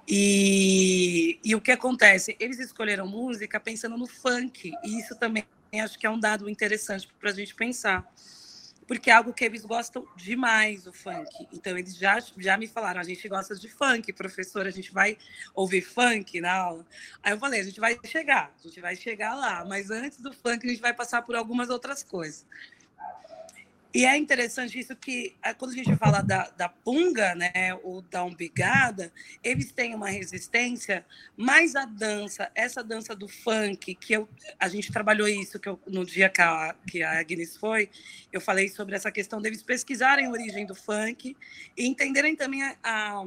[0.07, 2.35] E, e o que acontece?
[2.39, 5.45] Eles escolheram música pensando no funk, e isso também
[5.83, 8.07] acho que é um dado interessante para a gente pensar
[8.87, 11.47] porque é algo que eles gostam demais, o funk.
[11.51, 15.17] Então, eles já, já me falaram, a gente gosta de funk, professora, a gente vai
[15.53, 16.85] ouvir funk na aula.
[17.23, 20.31] Aí eu falei, a gente vai chegar, a gente vai chegar lá, mas antes do
[20.31, 22.45] funk a gente vai passar por algumas outras coisas.
[23.95, 28.01] E é interessante isso que, é, quando a gente fala da, da punga, né, ou
[28.01, 29.09] da umbigada,
[29.41, 31.05] eles têm uma resistência,
[31.37, 34.27] mas a dança, essa dança do funk, que eu,
[34.59, 37.89] a gente trabalhou isso que eu, no dia que a, que a Agnes foi,
[38.33, 41.33] eu falei sobre essa questão deles pesquisarem a origem do funk
[41.77, 43.25] e entenderem também a, a,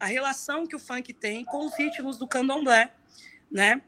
[0.00, 2.92] a relação que o funk tem com os ritmos do candomblé,
[3.48, 3.80] né?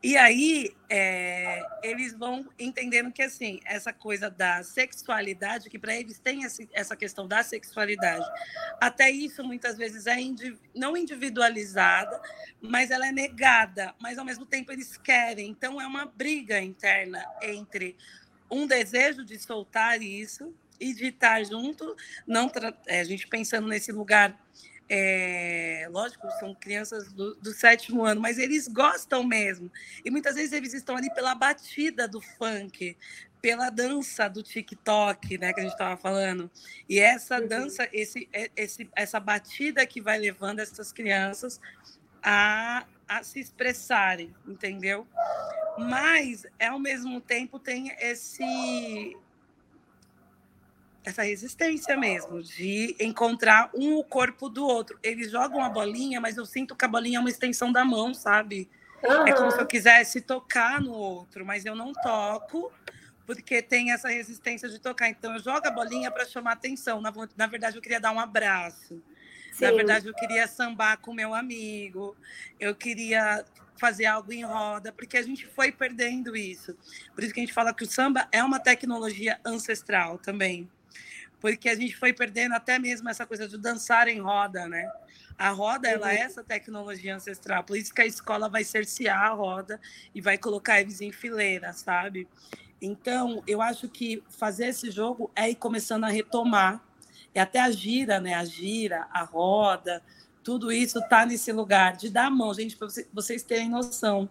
[0.00, 6.20] E aí é, eles vão entendendo que assim essa coisa da sexualidade, que para eles
[6.20, 8.24] tem esse, essa questão da sexualidade,
[8.80, 12.20] até isso muitas vezes é indiv não individualizada,
[12.60, 15.50] mas ela é negada, mas ao mesmo tempo eles querem.
[15.50, 17.96] Então é uma briga interna entre
[18.48, 22.50] um desejo de soltar isso e de estar junto, não
[22.86, 24.38] é, a gente pensando nesse lugar
[24.88, 29.70] é, lógico, são crianças do, do, sétimo ano, mas eles gostam mesmo.
[30.04, 32.96] E muitas vezes eles estão ali pela batida do funk,
[33.40, 36.50] pela dança do TikTok, né, que a gente estava falando.
[36.88, 37.46] E essa uhum.
[37.46, 41.60] dança, esse, é, esse, essa batida que vai levando essas crianças
[42.22, 45.06] a, a se expressarem, entendeu?
[45.76, 49.16] Mas, ao mesmo tempo, tem esse
[51.04, 54.98] essa resistência mesmo, de encontrar um o corpo do outro.
[55.02, 58.12] Eles jogam a bolinha, mas eu sinto que a bolinha é uma extensão da mão,
[58.12, 58.68] sabe?
[59.02, 59.26] Uhum.
[59.26, 62.72] É como se eu quisesse tocar no outro, mas eu não toco,
[63.24, 65.08] porque tem essa resistência de tocar.
[65.08, 67.00] Então, eu jogo a bolinha para chamar atenção.
[67.00, 69.02] Na, na, verdade, eu queria dar um abraço.
[69.52, 69.64] Sim.
[69.64, 72.16] Na verdade, eu queria sambar com meu amigo.
[72.58, 73.44] Eu queria
[73.78, 76.76] fazer algo em roda, porque a gente foi perdendo isso.
[77.14, 80.68] Por isso que a gente fala que o samba é uma tecnologia ancestral também
[81.40, 84.90] porque a gente foi perdendo até mesmo essa coisa de dançar em roda, né?
[85.38, 86.22] A roda, ela é uhum.
[86.24, 89.80] essa tecnologia ancestral, por isso que a escola vai cercear a roda
[90.14, 92.26] e vai colocar eles em fileira, sabe?
[92.82, 96.82] Então, eu acho que fazer esse jogo é ir começando a retomar,
[97.34, 98.34] e até a gira, né?
[98.34, 100.02] A gira, a roda,
[100.42, 104.28] tudo isso tá nesse lugar de dar a mão, gente, para vocês terem noção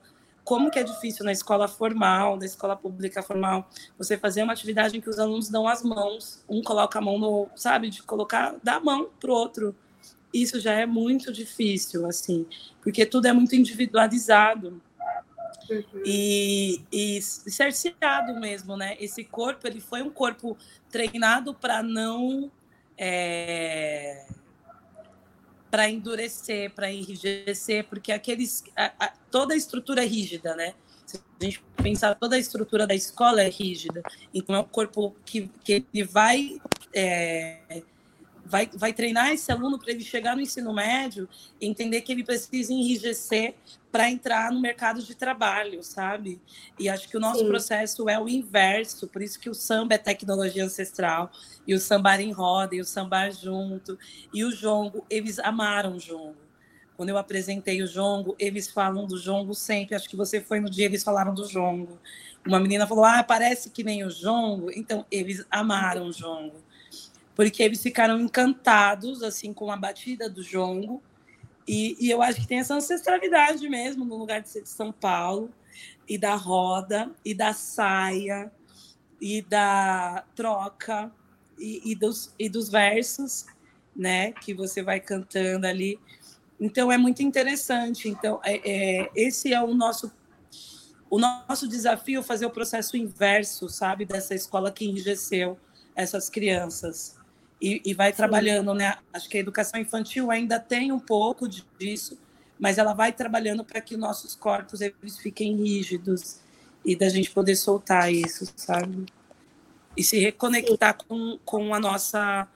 [0.48, 4.96] como que é difícil na escola formal, na escola pública formal, você fazer uma atividade
[4.96, 8.56] em que os alunos dão as mãos, um coloca a mão no, sabe, de colocar,
[8.63, 9.76] dar a mão pro outro.
[10.34, 12.46] Isso já é muito difícil, assim,
[12.82, 14.82] porque tudo é muito individualizado.
[15.69, 15.84] Uhum.
[16.06, 18.96] E, e cerceado mesmo, né?
[19.02, 20.58] Esse corpo, ele foi um corpo
[20.90, 22.50] treinado para não
[22.98, 24.26] é,
[25.70, 30.74] para endurecer, para enrijecer, porque aqueles a, a, toda a estrutura é rígida, né?
[31.06, 34.02] Se a gente pensar, toda a estrutura da escola é rígida.
[34.34, 36.60] Então é um corpo que, que ele vai
[36.94, 37.84] é,
[38.48, 41.28] vai, vai treinar esse aluno para ele chegar no ensino médio
[41.60, 43.56] e entender que ele precisa enrijecer
[43.98, 46.39] para entrar no mercado de trabalho, sabe?
[46.77, 47.48] E acho que o nosso Sim.
[47.48, 51.31] processo é o inverso, por isso que o samba é tecnologia ancestral,
[51.65, 53.98] e o sambar em roda, e o sambar junto,
[54.31, 56.37] e o jongo, eles amaram o jongo.
[56.95, 59.95] quando eu apresentei o jongo, eles falam do jongo sempre.
[59.95, 62.00] Acho que você foi no dia, eles falaram do jongo.
[62.45, 64.71] Uma menina falou: Ah, parece que nem o jongo.
[64.71, 66.56] Então, eles amaram o jongo.
[67.35, 71.02] Porque eles ficaram encantados assim com a batida do jongo.
[71.68, 74.92] E, e eu acho que tem essa ancestralidade mesmo no lugar de ser de São
[74.92, 75.52] Paulo,
[76.08, 78.52] e da roda, e da saia,
[79.20, 81.12] e da troca,
[81.60, 83.46] e, e, dos, e dos versos,
[83.96, 84.32] né?
[84.32, 86.00] Que você vai cantando ali.
[86.60, 88.08] Então é muito interessante.
[88.08, 90.12] Então é, é, esse é o nosso
[91.10, 95.58] o nosso desafio fazer o processo inverso, sabe, dessa escola que enrijeceu
[95.96, 97.17] essas crianças
[97.62, 98.18] e, e vai Sim.
[98.18, 98.98] trabalhando, né?
[99.12, 102.18] Acho que a educação infantil ainda tem um pouco disso,
[102.60, 106.40] mas ela vai trabalhando para que nossos corpos eles fiquem rígidos
[106.86, 109.06] e da gente poder soltar isso, sabe?
[109.96, 112.48] E se reconectar com, com a nossa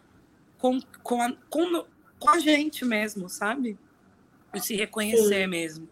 [0.58, 1.86] com, com, a, com,
[2.20, 3.78] com a gente mesmo, sabe?
[4.54, 5.48] E se reconhecer Sim.
[5.48, 5.90] mesmo.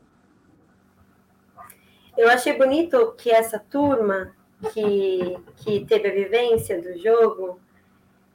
[2.15, 4.35] Eu achei bonito que essa turma
[4.73, 7.59] que, que teve a vivência do jogo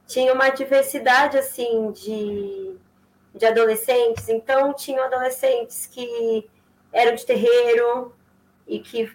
[0.06, 2.76] tinha uma diversidade assim de,
[3.34, 4.28] de adolescentes.
[4.28, 6.48] Então, tinham adolescentes que
[6.92, 8.14] eram de terreiro
[8.66, 9.10] e que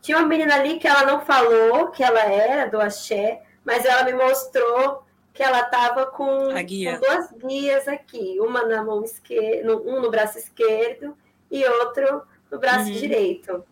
[0.00, 4.04] tinha uma menina ali que ela não falou que ela era do axé, mas ela
[4.04, 10.00] me mostrou que ela estava com, com, duas guias aqui, uma na mão esquerda, um
[10.00, 11.16] no braço esquerdo
[11.50, 12.92] e outro no braço uhum.
[12.92, 13.64] direito.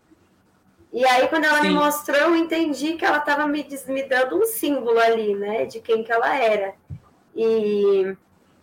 [0.93, 1.69] E aí, quando ela Sim.
[1.69, 5.81] me mostrou, eu entendi que ela estava me, me dando um símbolo ali, né, de
[5.81, 6.75] quem que ela era.
[7.35, 8.15] E,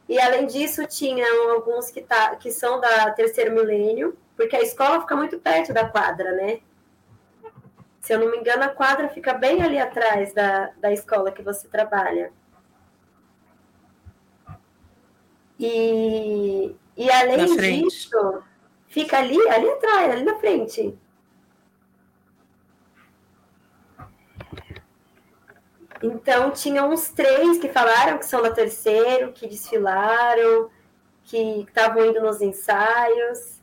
[0.09, 5.01] e além disso, tinham alguns que, tá, que são da terceiro milênio, porque a escola
[5.01, 6.61] fica muito perto da quadra, né?
[8.01, 11.43] Se eu não me engano, a quadra fica bem ali atrás da, da escola que
[11.43, 12.33] você trabalha.
[15.59, 18.43] E, e além disso,
[18.87, 20.97] fica ali, ali atrás, ali na frente.
[26.03, 30.71] Então, tinha uns três que falaram que são da terceiro, que desfilaram,
[31.25, 33.61] que estavam indo nos ensaios.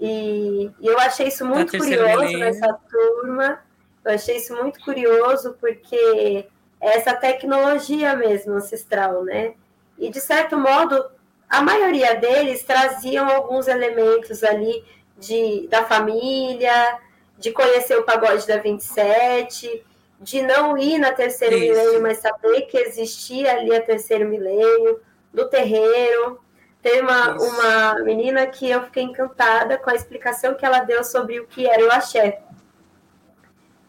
[0.00, 3.60] E, e, eu achei isso muito curioso nessa turma.
[4.04, 6.46] Eu achei isso muito curioso porque
[6.80, 9.54] é essa tecnologia mesmo ancestral, né?
[9.96, 11.04] E, de certo modo,
[11.48, 14.84] a maioria deles traziam alguns elementos ali
[15.16, 16.98] de, da família,
[17.38, 19.84] de conhecer o pagode da 27,
[20.20, 21.66] de não ir na terceiro Isso.
[21.66, 25.00] milênio, mas saber que existia ali a terceiro milênio,
[25.32, 26.40] do terreiro.
[26.82, 31.40] Tem uma, uma menina que eu fiquei encantada com a explicação que ela deu sobre
[31.40, 32.40] o que era o axé.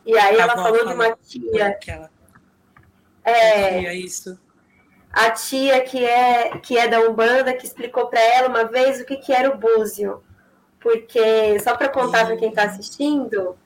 [0.06, 1.78] E aí a ela falou de uma tia.
[3.24, 4.40] É, tia, isso.
[5.12, 9.06] A tia que é, que é da Umbanda, que explicou para ela uma vez o
[9.06, 10.24] que, que era o búzio.
[10.80, 13.58] Porque, só para contar para quem está assistindo,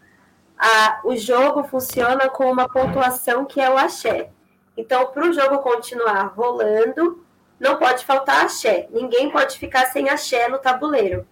[0.65, 4.29] a, o jogo funciona com uma pontuação que é o axé.
[4.77, 7.21] Então, para o jogo continuar rolando,
[7.59, 8.87] não pode faltar axé.
[8.89, 11.27] Ninguém pode ficar sem axé no tabuleiro.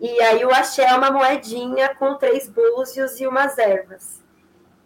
[0.00, 4.20] E aí o axé é uma moedinha com três búzios e umas ervas.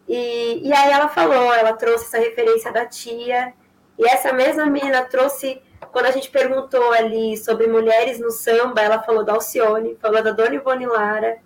[0.07, 3.55] E, e aí ela falou, ela trouxe essa referência da tia.
[3.99, 9.03] E essa mesma menina trouxe, quando a gente perguntou ali sobre mulheres no samba, ela
[9.03, 11.39] falou da Alcione, falou da Dona Ivone Lara,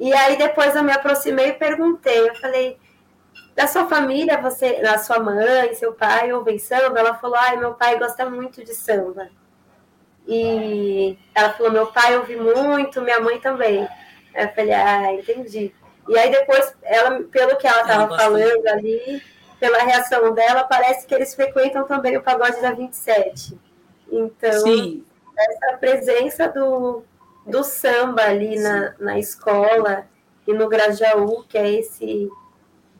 [0.00, 2.78] e aí depois eu me aproximei e perguntei, eu falei,
[3.54, 6.98] da sua família, você, da sua mãe, seu pai ouvem samba?
[6.98, 9.28] Ela falou, ai, meu pai gosta muito de samba.
[10.26, 13.86] E ela falou, meu pai ouve muito, minha mãe também.
[14.34, 15.74] Aí eu falei, ah, entendi.
[16.08, 19.22] E aí depois, ela, pelo que ela estava falando ali,
[19.58, 23.58] pela reação dela, parece que eles frequentam também o pagode da 27.
[24.10, 25.04] Então, Sim.
[25.36, 27.04] essa presença do,
[27.46, 30.06] do samba ali na, na escola
[30.46, 32.28] e no Grajaú, que é esse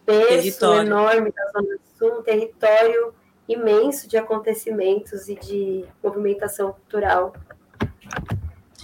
[0.07, 3.15] berço enorme da Zona Sul, um território
[3.49, 7.33] imenso de acontecimentos e de movimentação cultural.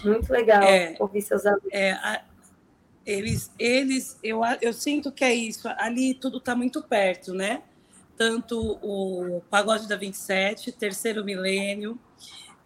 [0.05, 1.69] Muito legal é, ouvir seus alunos.
[1.73, 2.23] É, a,
[3.05, 5.69] eles, eles eu, eu sinto que é isso.
[5.79, 7.63] Ali tudo está muito perto, né?
[8.17, 11.99] Tanto o Pagode da 27, Terceiro Milênio,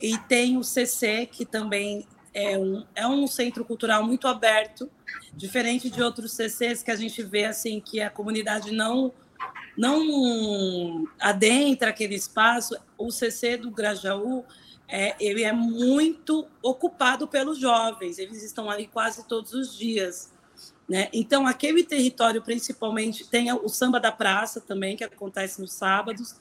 [0.00, 4.90] e tem o CC, que também é um, é um centro cultural muito aberto,
[5.34, 9.12] diferente de outros CCs que a gente vê assim que a comunidade não
[9.76, 12.76] não adentra aquele espaço.
[12.98, 14.44] O CC do Grajaú
[14.86, 20.32] é, ele é muito ocupado pelos jovens, eles estão ali quase todos os dias.
[20.88, 21.08] Né?
[21.12, 26.34] Então, aquele território, principalmente, tem o samba da praça também, que acontece nos sábados.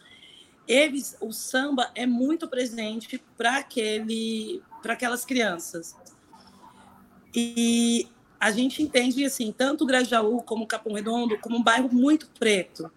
[0.67, 5.95] Eles, o samba é muito presente para aquele para aquelas crianças.
[7.33, 8.07] E
[8.39, 12.91] a gente entende assim, tanto Grajaú como Capão Redondo como um bairro muito preto,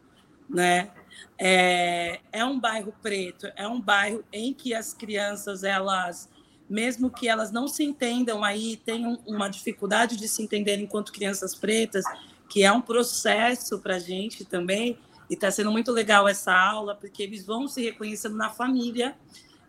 [0.48, 0.90] né?
[1.38, 6.30] É, é um bairro preto, é um bairro em que as crianças elas
[6.72, 11.54] mesmo que elas não se entendam aí, tenham uma dificuldade de se entender enquanto crianças
[11.54, 12.02] pretas,
[12.48, 16.94] que é um processo para a gente também, e está sendo muito legal essa aula,
[16.94, 19.14] porque eles vão se reconhecendo na família,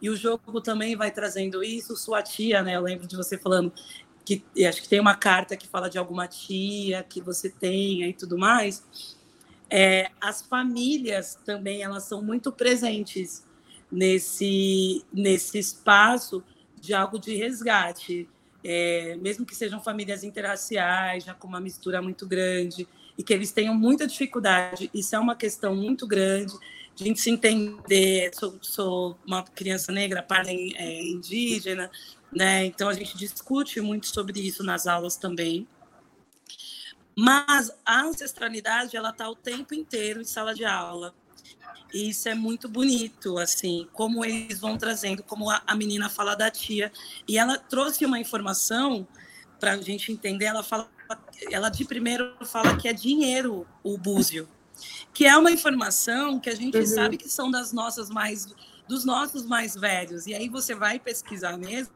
[0.04, 1.96] e o jogo também vai trazendo isso.
[1.96, 2.76] Sua tia, né?
[2.76, 3.72] Eu lembro de você falando
[4.26, 8.14] que acho que tem uma carta que fala de alguma tia que você tenha e
[8.14, 8.86] tudo mais.
[9.70, 13.46] É, as famílias também elas são muito presentes
[13.90, 16.44] nesse nesse espaço
[16.82, 18.30] de algo de resgate,
[18.62, 22.86] é, mesmo que sejam famílias interraciais, já com uma mistura muito grande,
[23.18, 24.92] e que eles tenham muita dificuldade.
[24.94, 28.32] Isso é uma questão muito grande de a gente se entender.
[28.34, 31.90] Sou, sou uma criança negra, pai é, indígena,
[32.32, 32.66] né?
[32.66, 35.68] Então a gente discute muito sobre isso nas aulas também.
[37.16, 41.14] Mas a ancestralidade ela está o tempo inteiro em sala de aula.
[41.94, 46.36] E isso é muito bonito, assim, como eles vão trazendo, como a, a menina fala
[46.36, 46.92] da tia.
[47.28, 49.08] E ela trouxe uma informação
[49.60, 50.46] para a gente entender.
[50.46, 50.90] Ela fala,
[51.52, 54.50] ela de primeiro fala que é dinheiro o búzio,
[55.14, 56.86] que é uma informação que a gente uhum.
[56.86, 58.48] sabe que são das nossas mais
[58.88, 60.28] dos nossos mais velhos.
[60.28, 61.94] E aí você vai pesquisar mesmo,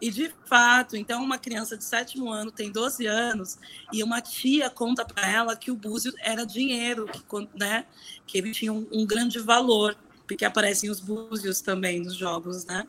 [0.00, 3.58] e de fato, então uma criança de sétimo ano tem 12 anos,
[3.92, 7.86] e uma tia conta para ela que o búzio era dinheiro, que, né,
[8.26, 12.86] que ele tinha um, um grande valor, porque aparecem os búzios também nos jogos, né?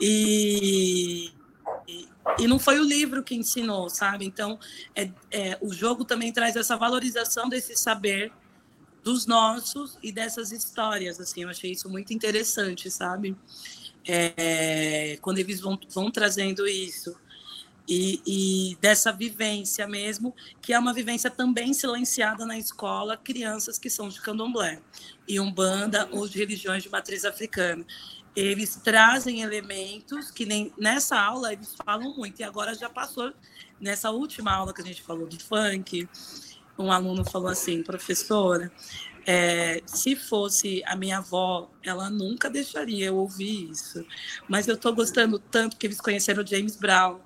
[0.00, 1.30] E,
[1.86, 2.08] e,
[2.40, 4.24] e, não foi o livro que ensinou, sabe?
[4.24, 4.58] Então,
[4.94, 8.32] é, é, o jogo também traz essa valorização desse saber
[9.02, 13.36] dos nossos e dessas histórias, assim, eu achei isso muito interessante, sabe?
[14.04, 17.16] É, quando eles vão, vão trazendo isso.
[17.88, 23.88] E, e, dessa vivência mesmo, que é uma vivência também silenciada na escola, crianças que
[23.88, 24.80] são de candomblé,
[25.28, 27.86] e umbanda ou de religiões de matriz africana.
[28.36, 33.32] Eles trazem elementos que nem nessa aula eles falam muito, e agora já passou
[33.80, 36.06] nessa última aula que a gente falou do funk,
[36.78, 38.70] um aluno falou assim, professora,
[39.26, 44.06] é, se fosse a minha avó, ela nunca deixaria eu ouvir isso.
[44.48, 47.18] Mas eu estou gostando tanto que eles conheceram o James Brown.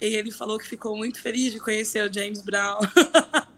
[0.00, 2.78] E ele falou que ficou muito feliz de conhecer o James Brown.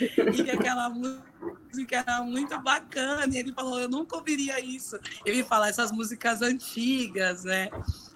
[0.00, 3.34] e que aquela música era muito bacana.
[3.34, 4.98] E ele falou: Eu nunca ouviria isso.
[5.24, 7.68] Ele fala essas músicas antigas, né?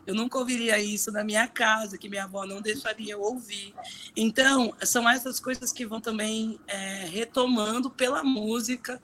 [0.07, 3.75] Eu nunca ouviria isso na minha casa, que minha avó não deixaria eu ouvir.
[4.17, 9.01] Então, são essas coisas que vão também é, retomando pela música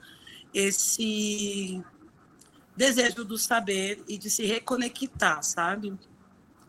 [0.51, 1.83] esse
[2.75, 5.93] desejo do saber e de se reconectar, sabe?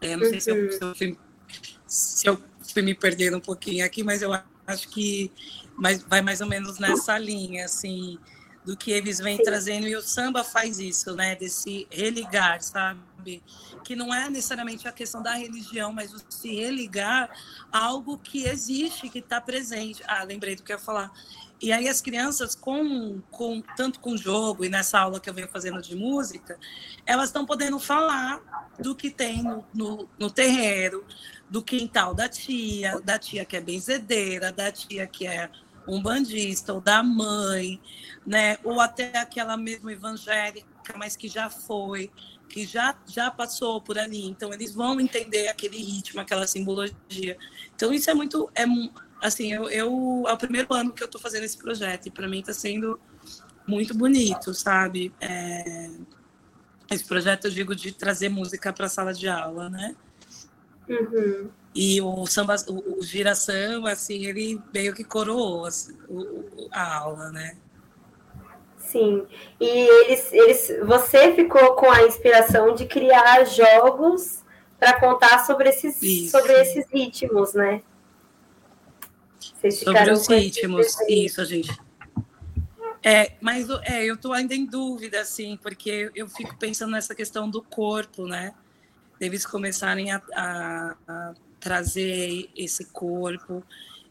[0.02, 1.18] É, não sei se eu, se, eu fui,
[1.86, 4.55] se eu fui me perdendo um pouquinho aqui, mas eu acho
[4.88, 5.30] que
[5.76, 8.18] mas vai mais ou menos nessa linha, assim,
[8.64, 9.44] do que eles vêm Sim.
[9.44, 13.42] trazendo, e o samba faz isso, né, desse religar, sabe?
[13.84, 17.30] Que não é necessariamente a questão da religião, mas o se religar
[17.70, 20.02] a algo que existe, que está presente.
[20.06, 21.12] Ah, lembrei do que eu ia falar.
[21.60, 25.48] E aí as crianças, com, com tanto com jogo e nessa aula que eu venho
[25.48, 26.58] fazendo de música,
[27.06, 28.40] elas estão podendo falar
[28.78, 31.04] do que tem no, no, no terreiro,
[31.48, 35.50] do quintal da tia, da tia que é benzedeira, da tia que é
[35.86, 37.80] um bandista, ou da mãe,
[38.26, 38.58] né?
[38.64, 40.66] ou até aquela mesma evangélica,
[40.96, 42.10] mas que já foi,
[42.48, 44.26] que já, já passou por ali.
[44.26, 47.38] Então, eles vão entender aquele ritmo, aquela simbologia.
[47.74, 48.50] Então, isso é muito.
[48.54, 48.64] É,
[49.22, 52.28] assim, eu, eu é o primeiro ano que eu estou fazendo esse projeto, e para
[52.28, 52.98] mim está sendo
[53.66, 55.12] muito bonito, sabe?
[55.20, 55.90] É,
[56.90, 59.96] esse projeto, eu digo, de trazer música para a sala de aula, né?
[60.88, 61.50] Uhum.
[61.74, 66.98] E o samba, o, o gira samba, assim, ele meio que coroou assim, o, a
[66.98, 67.56] aula, né?
[68.78, 69.26] Sim.
[69.60, 74.42] E eles, eles, você ficou com a inspiração de criar jogos
[74.78, 77.82] para contar sobre esses, sobre esses ritmos, né?
[79.38, 81.76] Vocês sobre os ritmos, isso, gente.
[83.02, 87.48] É, mas é, eu estou ainda em dúvida, assim, porque eu fico pensando nessa questão
[87.48, 88.52] do corpo, né?
[89.20, 93.64] Eles começarem a, a, a trazer esse corpo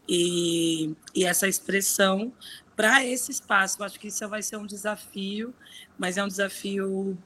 [0.08, 2.32] e, e essa expressão
[2.74, 3.80] para esse espaço.
[3.80, 5.54] Eu acho que isso vai ser um desafio,
[5.98, 7.16] mas é um desafio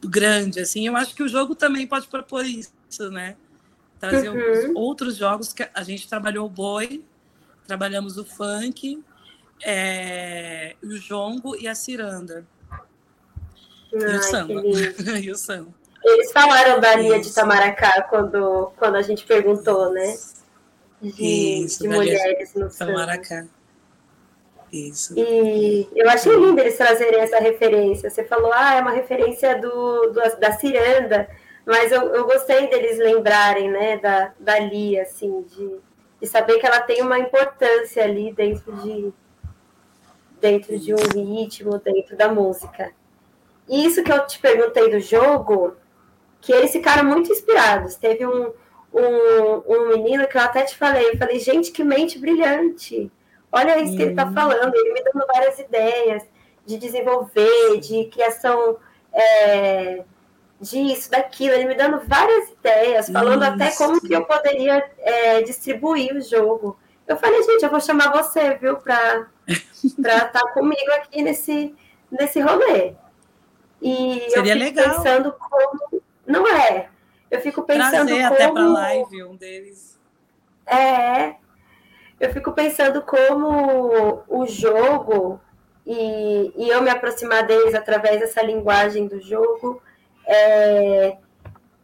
[0.00, 0.86] grande, assim.
[0.86, 2.72] Eu acho que o jogo também pode propor isso,
[3.10, 3.36] né?
[3.98, 4.72] Trazer uhum.
[4.76, 7.04] outros jogos que a gente trabalhou o boi,
[7.66, 9.02] trabalhamos o funk,
[9.62, 12.46] é, o jongo e a ciranda.
[13.92, 14.62] e o samba.
[15.20, 15.74] e o samba.
[16.04, 20.16] Eles falaram da Lia de Tamaracá quando, quando a gente perguntou, né?
[21.00, 23.46] De, Isso, de mulheres no Tamaracá.
[24.72, 25.14] Isso.
[25.16, 28.10] E eu achei lindo eles trazerem essa referência.
[28.10, 31.28] Você falou, ah, é uma referência do, do da ciranda,
[31.64, 35.78] mas eu, eu gostei deles lembrarem, né, da, da Lia, assim, de,
[36.20, 39.12] de saber que ela tem uma importância ali dentro de,
[40.40, 42.92] dentro de um ritmo, dentro da música.
[43.68, 45.76] E isso que eu te perguntei do jogo,
[46.40, 47.96] que eles ficaram muito inspirados.
[47.96, 48.52] Teve um,
[48.92, 53.10] um, um menino que eu até te falei, eu falei, gente, que mente brilhante.
[53.50, 54.34] Olha isso que ele está uhum.
[54.34, 56.22] falando, ele me dando várias ideias
[56.66, 58.76] de desenvolver, de criação
[59.12, 60.04] é,
[60.60, 63.52] disso, daquilo, ele me dando váriras ideias, falando isso.
[63.52, 66.78] até como que eu poderia é, distribuir o jogo.
[67.06, 69.26] Eu falei, gente, eu vou chamar você, viu, para
[69.82, 71.74] estar tá comigo aqui nesse,
[72.10, 72.92] nesse rolê.
[73.80, 74.96] E Seria eu legal.
[74.96, 75.87] pensando como.
[76.28, 76.88] Não é.
[77.30, 78.34] Eu fico pensando Trazer como.
[78.34, 79.98] até para live um deles.
[80.66, 81.34] É.
[82.20, 85.40] Eu fico pensando como o jogo
[85.86, 89.82] e, e eu me aproximar deles através dessa linguagem do jogo
[90.28, 91.16] é,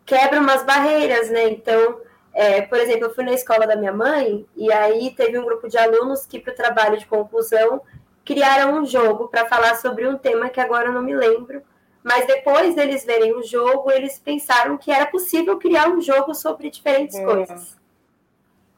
[0.05, 1.49] quebra umas barreiras, né?
[1.49, 1.99] Então,
[2.35, 5.67] é, por exemplo, eu fui na escola da minha mãe e aí teve um grupo
[5.67, 7.81] de alunos que, para o trabalho de conclusão,
[8.23, 11.63] criaram um jogo para falar sobre um tema que agora eu não me lembro,
[12.05, 16.69] mas depois deles verem o jogo, eles pensaram que era possível criar um jogo sobre
[16.69, 17.25] diferentes é.
[17.25, 17.79] coisas.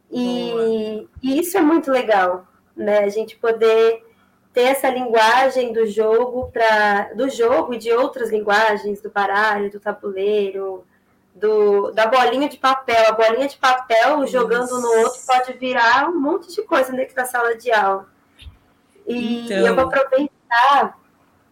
[0.08, 2.46] E, e, isso é muito legal,
[2.76, 3.00] né?
[3.00, 4.06] A gente poder
[4.52, 9.80] ter essa linguagem do jogo para do jogo e de outras linguagens, do baralho, do
[9.80, 10.84] tabuleiro,
[11.34, 13.08] do, da bolinha de papel.
[13.08, 14.80] A bolinha de papel jogando isso.
[14.80, 18.08] no outro pode virar um monte de coisa dentro da sala de aula.
[19.04, 19.66] E então...
[19.66, 20.96] eu vou aproveitar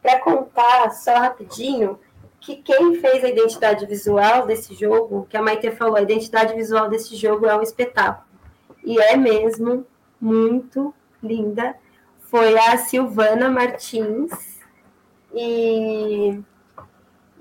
[0.04, 1.98] para contar só rapidinho
[2.38, 6.90] que quem fez a identidade visual desse jogo, que a Maite falou, a identidade visual
[6.90, 8.26] desse jogo é um espetáculo.
[8.84, 9.86] E é mesmo
[10.20, 10.92] muito
[11.22, 11.74] linda.
[12.18, 14.60] Foi a Silvana Martins.
[15.32, 16.38] E,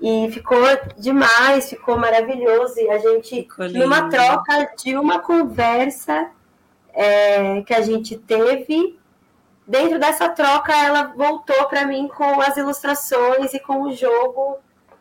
[0.00, 0.58] e ficou
[0.96, 2.80] demais, ficou maravilhoso.
[2.80, 6.30] E a gente, numa troca de uma conversa
[6.94, 8.98] é, que a gente teve,
[9.66, 14.58] dentro dessa troca, ela voltou para mim com as ilustrações e com o jogo,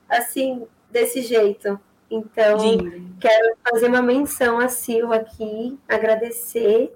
[0.09, 1.79] assim, desse jeito.
[2.09, 3.15] Então, Lindo.
[3.19, 6.95] quero fazer uma menção a Sil aqui, agradecer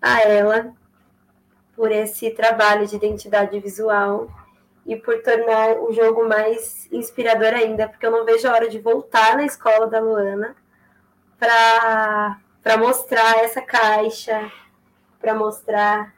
[0.00, 0.72] a ela
[1.74, 4.28] por esse trabalho de identidade visual
[4.84, 8.78] e por tornar o jogo mais inspirador ainda, porque eu não vejo a hora de
[8.78, 10.56] voltar na escola da Luana
[11.38, 14.50] para mostrar essa caixa,
[15.20, 16.14] para mostrar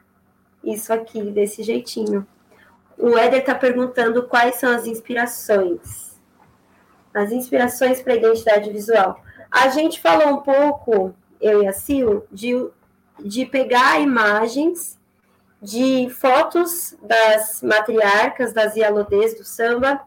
[0.63, 2.25] isso aqui, desse jeitinho.
[2.97, 6.19] O Éder está perguntando quais são as inspirações.
[7.13, 9.21] As inspirações para a identidade visual.
[9.49, 12.53] A gente falou um pouco, eu e a Sil, de,
[13.19, 14.99] de pegar imagens
[15.61, 20.01] de fotos das matriarcas, das Ialodês do samba,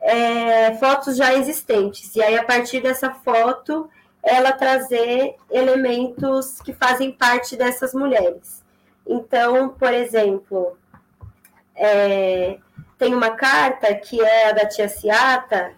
[0.00, 2.14] é, fotos já existentes.
[2.16, 3.88] E aí, a partir dessa foto,
[4.22, 8.59] ela trazer elementos que fazem parte dessas mulheres.
[9.12, 10.78] Então, por exemplo,
[11.74, 12.60] é,
[12.96, 15.72] tem uma carta que é a da tia Ciata,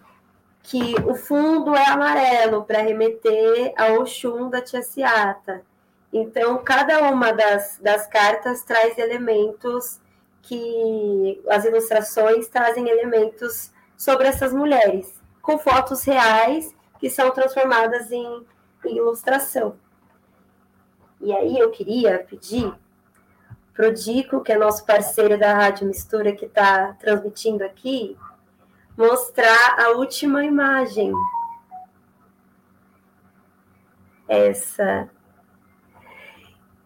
[0.61, 5.63] que o fundo é amarelo para remeter ao Oxum da tia Ciata.
[6.13, 9.99] Então, cada uma das, das cartas traz elementos
[10.43, 18.45] que as ilustrações trazem elementos sobre essas mulheres, com fotos reais que são transformadas em,
[18.85, 19.75] em ilustração.
[21.19, 22.71] E aí eu queria pedir
[23.73, 28.15] para o Dico, que é nosso parceiro da Rádio Mistura, que está transmitindo aqui,
[28.95, 31.11] mostrar a última imagem.
[34.27, 35.09] Essa.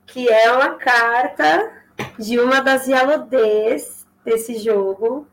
[0.05, 1.71] Que é uma carta
[2.17, 5.27] de uma das Yalodês desse jogo,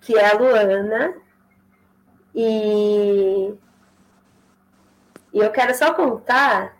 [0.00, 1.14] que é a Luana.
[2.32, 3.52] E,
[5.32, 6.76] e eu quero só contar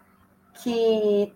[0.55, 1.35] que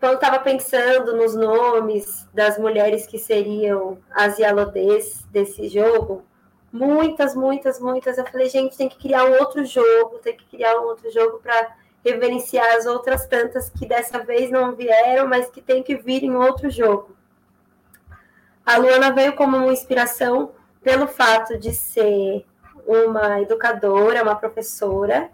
[0.00, 6.24] eu estava pensando nos nomes das mulheres que seriam as Yalodês desse jogo,
[6.72, 10.78] muitas, muitas, muitas, eu falei, gente, tem que criar um outro jogo, tem que criar
[10.80, 15.60] um outro jogo para reverenciar as outras tantas que dessa vez não vieram, mas que
[15.60, 17.16] tem que vir em outro jogo.
[18.64, 22.46] A Luana veio como uma inspiração pelo fato de ser
[22.86, 25.30] uma educadora, uma professora,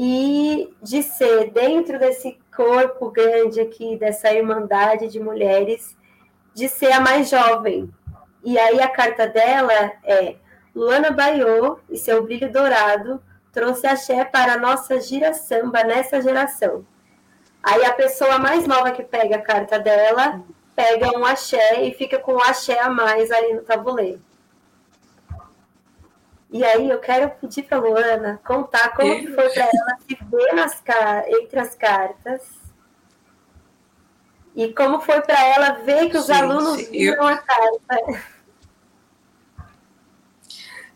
[0.00, 5.96] e de ser dentro desse corpo grande aqui, dessa irmandade de mulheres,
[6.52, 7.88] de ser a mais jovem.
[8.42, 10.34] E aí a carta dela é:
[10.74, 16.84] Luana Baiô e seu brilho dourado trouxe axé para a nossa gira samba nessa geração.
[17.62, 20.42] Aí a pessoa mais nova que pega a carta dela
[20.74, 24.20] pega um axé e fica com um axé a mais ali no tabuleiro.
[26.50, 30.54] E aí eu quero pedir para Luana contar como que foi para ela se ver
[30.54, 30.82] nas,
[31.28, 32.42] entre as cartas.
[34.56, 37.26] E como foi para ela ver que os Gente, alunos viram eu...
[37.28, 38.22] a carta.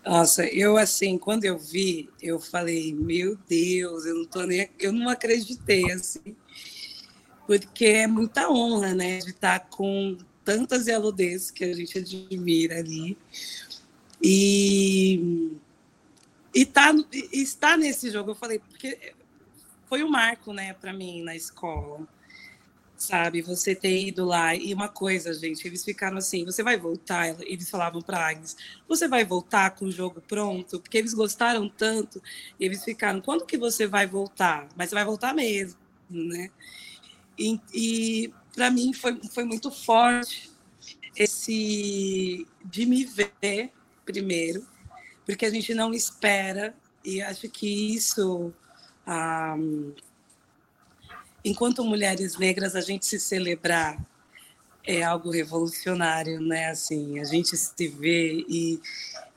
[0.04, 4.92] Nossa, eu assim, quando eu vi, eu falei, meu Deus, eu não tô nem, eu
[4.92, 6.34] não acreditei assim,
[7.46, 13.16] porque é muita honra, né, de estar com tantas eludez que a gente admira ali
[14.22, 15.50] e
[16.54, 16.94] e tá,
[17.32, 19.14] estar nesse jogo, eu falei, porque
[19.88, 22.06] foi um marco, né, para mim na escola
[23.02, 23.42] sabe?
[23.42, 24.54] Você ter ido lá.
[24.54, 27.36] E uma coisa, gente, eles ficaram assim: você vai voltar?
[27.40, 28.56] Eles falavam para Agnes:
[28.88, 30.80] você vai voltar com o jogo pronto?
[30.80, 32.22] Porque eles gostaram tanto,
[32.58, 34.68] eles ficaram: quando que você vai voltar?
[34.76, 36.50] Mas você vai voltar mesmo, né?
[37.38, 40.50] E, e para mim foi, foi muito forte
[41.16, 43.72] esse de me ver
[44.04, 44.66] primeiro,
[45.24, 46.74] porque a gente não espera,
[47.04, 48.52] e acho que isso.
[49.06, 49.56] Ah,
[51.44, 53.98] enquanto mulheres negras, a gente se celebrar
[54.84, 56.70] é algo revolucionário, né?
[56.70, 58.80] Assim, a gente se vê e,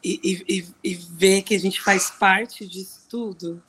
[0.03, 3.61] e, e, e vê que a gente faz parte disso tudo,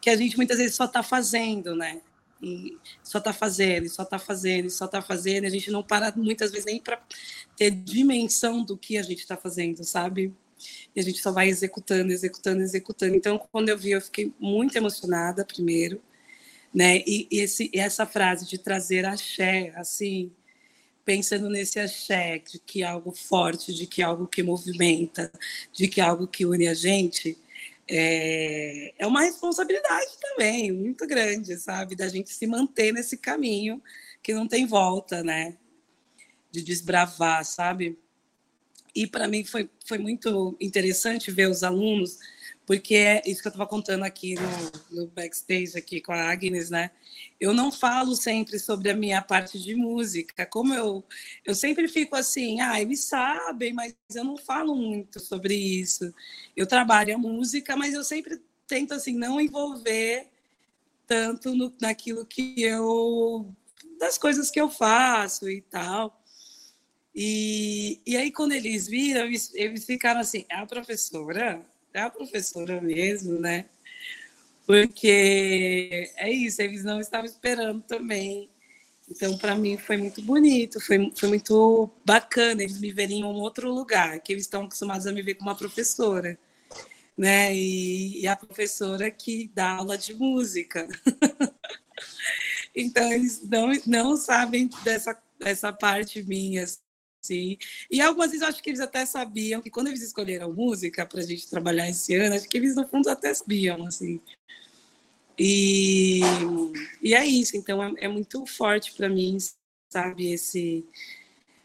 [0.00, 2.00] que a gente muitas vezes só está fazendo, né?
[2.44, 6.12] E só está fazendo, só está fazendo, só está fazendo, e a gente não para
[6.16, 7.00] muitas vezes nem para
[7.56, 10.32] ter dimensão do que a gente está fazendo, sabe?
[10.94, 13.14] E a gente só vai executando, executando, executando.
[13.14, 16.00] Então, quando eu vi, eu fiquei muito emocionada, primeiro
[16.74, 16.98] né?
[17.06, 20.32] E, e esse, essa frase de trazer axé, assim,
[21.04, 25.30] pensando nesse axé, de que é algo forte, de que é algo que movimenta,
[25.72, 27.38] de que é algo que une a gente,
[27.88, 31.94] é, é uma responsabilidade também muito grande, sabe?
[31.94, 33.82] Da gente se manter nesse caminho
[34.22, 35.56] que não tem volta, né?
[36.50, 37.98] De desbravar, sabe?
[38.94, 42.18] E para mim foi, foi muito interessante ver os alunos
[42.66, 46.70] porque é isso que eu estava contando aqui no, no, backstage aqui com a Agnes,
[46.70, 46.90] né?
[47.38, 51.04] Eu não falo sempre sobre a minha parte de música, como eu
[51.44, 56.12] eu sempre fico assim, ah, eles sabem, mas eu não falo muito sobre isso.
[56.56, 60.26] Eu trabalho a música, mas eu sempre tento assim não envolver
[61.06, 63.54] tanto no, naquilo que eu
[63.98, 66.18] das coisas que eu faço e tal.
[67.14, 72.10] E, e aí quando eles viram, eles, eles ficaram assim, é a professora é a
[72.10, 73.66] professora mesmo, né?
[74.66, 78.50] Porque é isso, eles não estavam esperando também.
[79.08, 83.36] Então, para mim, foi muito bonito, foi, foi muito bacana eles me verem em um
[83.36, 86.38] outro lugar, que eles estão acostumados a me ver como uma professora,
[87.16, 87.54] né?
[87.54, 90.88] E, e a professora que dá aula de música.
[92.74, 96.64] então, eles não, não sabem dessa, dessa parte minha,
[97.24, 97.56] Sim.
[97.90, 101.20] E algumas vezes eu acho que eles até sabiam que quando eles escolheram música para
[101.20, 104.20] a gente trabalhar esse ano, acho que eles no fundo até sabiam, assim.
[105.38, 106.20] E,
[107.02, 109.38] e é isso, então é, é muito forte para mim,
[109.90, 110.84] sabe, esse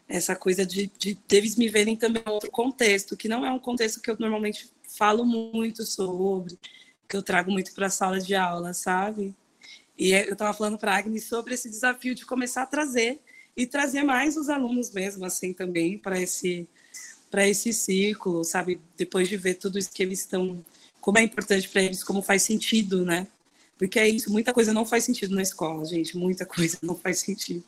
[0.08, 3.58] essa coisa de, de eles me verem também em outro contexto, que não é um
[3.60, 6.58] contexto que eu normalmente falo muito sobre,
[7.06, 9.36] que eu trago muito para a sala de aula, sabe?
[9.98, 13.20] E eu estava falando para a Agnes sobre esse desafio de começar a trazer
[13.56, 16.68] e trazer mais os alunos mesmo assim também para esse
[17.30, 18.80] para esse círculo, sabe?
[18.96, 20.64] Depois de ver tudo isso que eles estão,
[21.00, 23.28] como é importante para eles, como faz sentido, né?
[23.78, 27.20] Porque é isso, muita coisa não faz sentido na escola, gente, muita coisa não faz
[27.20, 27.64] sentido.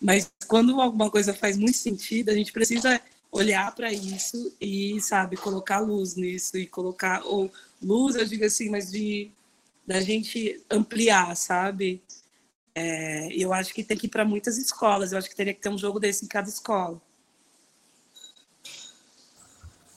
[0.00, 3.00] Mas quando alguma coisa faz muito sentido, a gente precisa
[3.30, 7.50] olhar para isso e, sabe, colocar luz nisso e colocar ou
[7.80, 9.30] luz, eu digo assim, mas de
[9.86, 12.02] da gente ampliar, sabe?
[12.80, 15.10] É, eu acho que tem que ir para muitas escolas.
[15.10, 17.00] Eu acho que teria que ter um jogo desse em cada escola.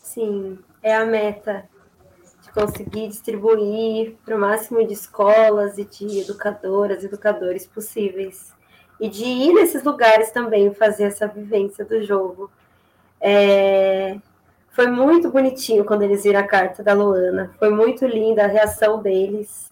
[0.02, 1.70] Sim, é a meta
[2.42, 8.52] de conseguir distribuir para o máximo de escolas e de educadoras, educadores possíveis.
[9.00, 12.50] E de ir nesses lugares também fazer essa vivência do jogo.
[13.20, 14.18] É...
[14.72, 17.54] Foi muito bonitinho quando eles viram a carta da Luana.
[17.60, 19.71] Foi muito linda a reação deles.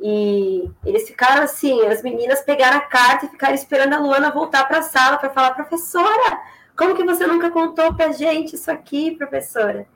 [0.00, 4.66] E eles ficaram assim, as meninas pegaram a carta e ficaram esperando a Luana voltar
[4.66, 6.40] para a sala para falar, professora,
[6.76, 9.86] como que você nunca contou para gente isso aqui, professora?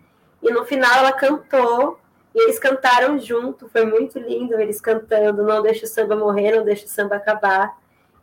[0.42, 1.98] E no final ela cantou
[2.34, 6.64] e eles cantaram junto, foi muito lindo eles cantando, não deixa o samba morrer, não
[6.64, 7.76] deixa o samba acabar,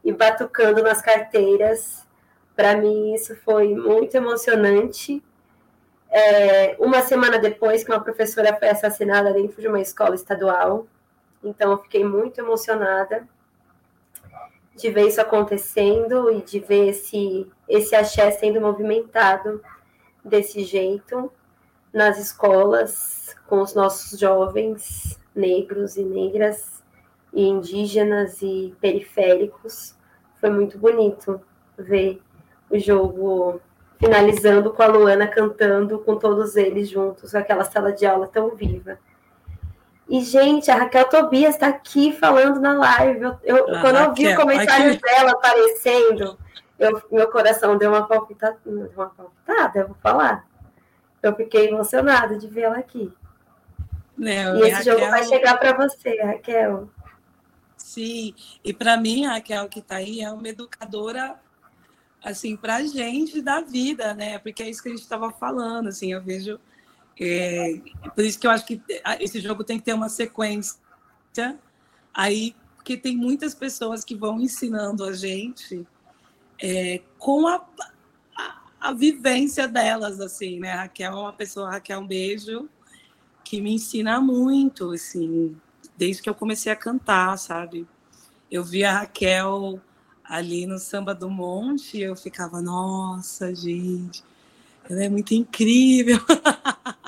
[0.03, 2.05] e batucando nas carteiras.
[2.55, 5.21] Para mim isso foi muito emocionante.
[6.09, 10.87] é, uma semana depois que uma professora foi assassinada dentro de uma escola estadual.
[11.43, 13.27] Então, eu fiquei muito emocionada
[14.75, 19.61] de ver isso acontecendo e de ver esse, esse axé sendo movimentado
[20.23, 21.31] desse jeito
[21.93, 26.83] nas escolas, com os nossos jovens negros e negras,
[27.31, 29.95] e indígenas e periféricos.
[30.39, 31.39] Foi muito bonito
[31.77, 32.21] ver
[32.69, 33.61] o jogo
[33.97, 38.99] finalizando com a Luana cantando com todos eles juntos, aquela sala de aula tão viva.
[40.07, 43.23] E, gente, a Raquel Tobias está aqui falando na live.
[43.23, 45.01] Eu, eu quando Raquel, eu vi o comentário aqui...
[45.01, 46.37] dela aparecendo,
[46.77, 50.47] eu, meu coração deu uma palpitada, deu uma palpitada, eu vou falar.
[51.23, 53.11] Eu fiquei emocionada de vê-la aqui.
[54.15, 54.99] Não, e esse Raquel...
[54.99, 56.89] jogo vai chegar para você, Raquel.
[57.75, 58.33] Sim,
[58.63, 61.39] e para mim, a Raquel que está aí é uma educadora
[62.25, 64.39] assim, para a gente da vida, né?
[64.39, 66.59] Porque é isso que a gente estava falando, assim, eu vejo.
[67.19, 67.79] É,
[68.13, 68.81] por isso que eu acho que
[69.19, 70.77] esse jogo tem que ter uma sequência
[72.13, 75.87] aí, porque tem muitas pessoas que vão ensinando a gente
[76.61, 77.65] é, com a,
[78.35, 80.73] a, a, vivência delas, assim, né?
[80.73, 82.69] Raquel é uma pessoa, Raquel, um beijo,
[83.43, 85.55] que me ensina muito, assim,
[85.97, 87.87] desde que eu comecei a cantar, sabe?
[88.51, 89.79] Eu vi a Raquel
[90.23, 94.23] ali no Samba do Monte, eu ficava, nossa, gente,
[94.89, 96.19] ela é muito incrível.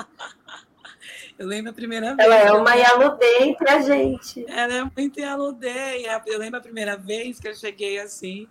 [1.37, 2.27] eu lembro a primeira vez.
[2.27, 4.45] Ela é uma Yaludê entre a gente.
[4.49, 6.03] Ela é muito Yaludê.
[6.25, 8.47] Eu lembro a primeira vez que eu cheguei assim,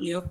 [0.00, 0.24] e eu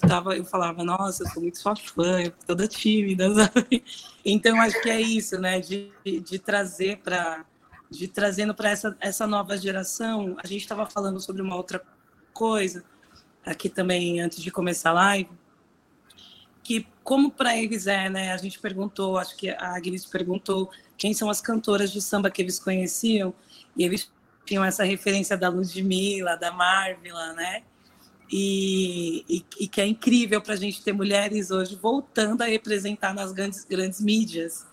[0.00, 3.84] tava, eu falava, nossa, eu sou muito sua fã, eu toda tímida, sabe?
[4.24, 5.60] Então, acho que é isso, né?
[5.60, 7.44] De, de trazer para
[7.90, 11.82] de trazendo para essa, essa nova geração, a gente estava falando sobre uma outra
[12.32, 12.84] coisa,
[13.44, 15.30] aqui também antes de começar a live,
[16.62, 18.32] que como para eles é, né?
[18.32, 20.70] A gente perguntou, acho que a Agnes perguntou
[21.00, 23.32] quem são as cantoras de samba que eles conheciam
[23.74, 24.12] e eles
[24.44, 27.62] tinham essa referência da Ludmilla, da Marvila, né?
[28.30, 33.14] E, e, e que é incrível para a gente ter mulheres hoje voltando a representar
[33.14, 34.66] nas grandes, grandes mídias,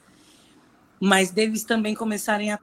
[0.99, 2.59] mas deles também começarem a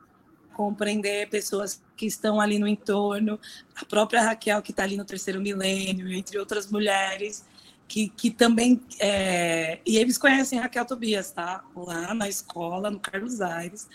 [0.53, 3.41] compreender pessoas que estão ali no entorno,
[3.75, 7.47] a própria Raquel, que está ali no terceiro milênio, entre outras mulheres,
[7.89, 8.81] que, que também.
[9.01, 9.81] É...
[9.87, 11.65] E eles conhecem Raquel Tobias, tá?
[11.75, 13.89] Lá na escola, no Carlos Aires,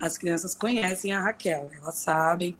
[0.00, 2.56] as crianças conhecem a Raquel, elas sabem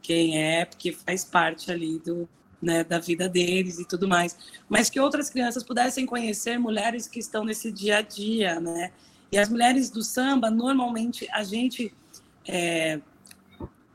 [0.00, 2.28] quem é, porque faz parte ali do,
[2.62, 4.36] né, da vida deles e tudo mais.
[4.68, 8.92] Mas que outras crianças pudessem conhecer mulheres que estão nesse dia a dia, né?
[9.32, 11.92] E as mulheres do samba, normalmente, a gente
[12.46, 13.00] é,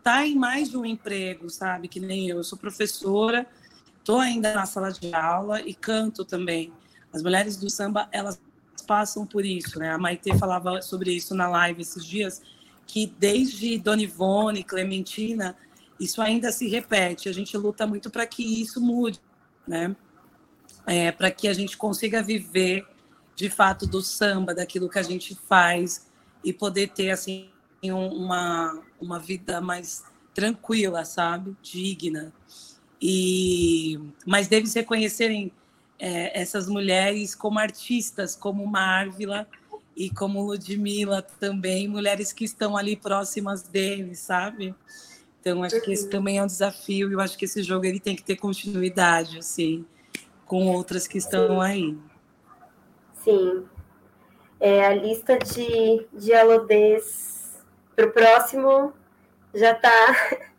[0.04, 1.88] tá em mais de um emprego, sabe?
[1.88, 3.48] Que nem eu, eu sou professora,
[4.02, 6.74] estou ainda na sala de aula e canto também.
[7.14, 8.42] As mulheres do samba, elas
[8.88, 9.92] passam por isso, né?
[9.92, 12.42] A Maite falava sobre isso na live esses dias,
[12.86, 15.56] que desde Dona Ivone, Clementina,
[16.00, 17.30] isso ainda se repete.
[17.30, 19.20] A gente luta muito para que isso mude,
[19.68, 19.96] né?
[20.86, 22.86] É, para que a gente consiga viver
[23.36, 26.08] de fato do samba, daquilo que a gente faz
[26.44, 27.50] e poder ter assim
[27.84, 31.56] uma, uma vida mais tranquila, sabe?
[31.62, 32.34] Digna.
[33.02, 35.52] E, mas deves reconhecerem
[35.98, 39.48] é, essas mulheres como artistas, como Marvila
[39.96, 44.76] e como Ludmilla também, mulheres que estão ali próximas deles, sabe?
[45.40, 46.10] Então, acho que esse uhum.
[46.12, 49.40] também é um desafio e eu acho que esse jogo ele tem que ter continuidade,
[49.40, 49.84] assim,
[50.46, 51.98] com outras que estão aí.
[53.24, 53.66] Sim.
[54.60, 57.60] É, a lista de, de alodês
[57.96, 58.94] para o próximo
[59.54, 59.92] já está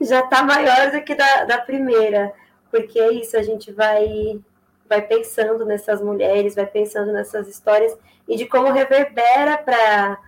[0.00, 2.32] já tá maior do que da, da primeira,
[2.70, 4.40] porque é isso, a gente vai
[4.88, 7.96] vai pensando nessas mulheres, vai pensando nessas histórias
[8.28, 10.18] e de como reverbera para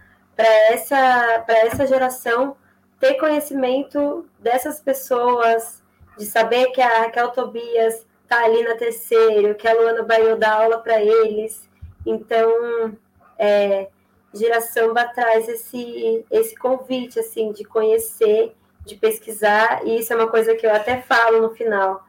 [0.71, 2.57] essa, essa geração
[2.99, 5.83] ter conhecimento dessas pessoas,
[6.19, 10.55] de saber que a Raquel Tobias está ali na terceira, que a Luana Baiô dá
[10.55, 11.69] aula para eles.
[12.05, 12.97] Então,
[13.39, 13.89] é,
[14.35, 18.55] Girassamba traz esse, esse convite, assim, de conhecer,
[18.89, 22.05] de pesquisar, e isso é uma coisa que eu até falo no final.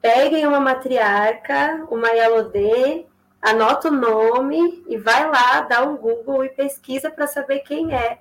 [0.00, 3.06] Peguem uma matriarca, uma Yalodê,
[3.40, 8.18] anota o nome e vai lá, dá um Google e pesquisa para saber quem é,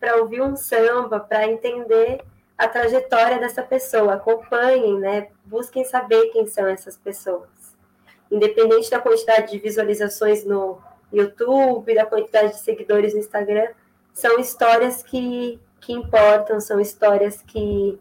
[0.00, 2.20] para ouvir um samba, para entender
[2.56, 4.14] a trajetória dessa pessoa.
[4.14, 5.28] Acompanhem, né?
[5.44, 7.48] Busquem saber quem são essas pessoas.
[8.30, 10.78] Independente da quantidade de visualizações no,
[11.12, 13.68] YouTube, da quantidade de seguidores no Instagram,
[14.12, 17.98] são histórias que, que importam, são histórias que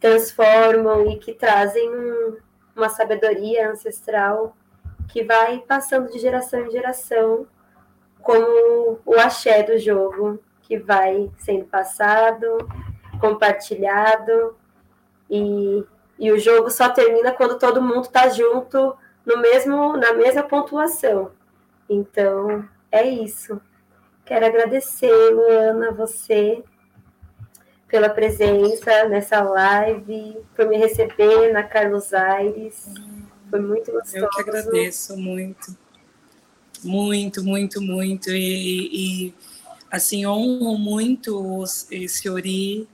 [0.00, 2.36] transformam e que trazem um,
[2.74, 4.56] uma sabedoria ancestral
[5.08, 7.46] que vai passando de geração em geração
[8.22, 12.58] como o axé do jogo, que vai sendo passado,
[13.20, 14.56] compartilhado,
[15.28, 15.84] e,
[16.18, 21.32] e o jogo só termina quando todo mundo está junto no mesmo, na mesma pontuação.
[21.88, 23.60] Então, é isso.
[24.24, 26.62] Quero agradecer, Luana, você
[27.90, 32.88] pela presença nessa live, por me receber na Carlos Aires.
[33.50, 34.16] Foi muito gostoso.
[34.16, 35.76] Eu que agradeço muito.
[36.84, 38.30] Muito, muito, muito.
[38.30, 39.34] E, e
[39.90, 42.88] assim, honro muito esse Ori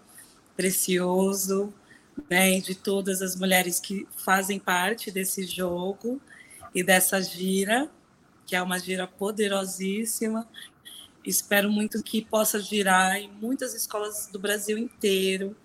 [0.57, 1.72] precioso,
[2.30, 6.18] né, de todas as mulheres que fazem parte desse jogo
[6.74, 7.90] e dessa gira,
[8.47, 10.49] que é uma gira poderosíssima.
[11.26, 15.56] Espero muito que possa girar em muitas escolas do Brasil inteiro,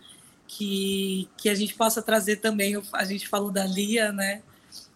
[0.48, 4.42] que, que a gente possa trazer também, a gente falou da Lia, né?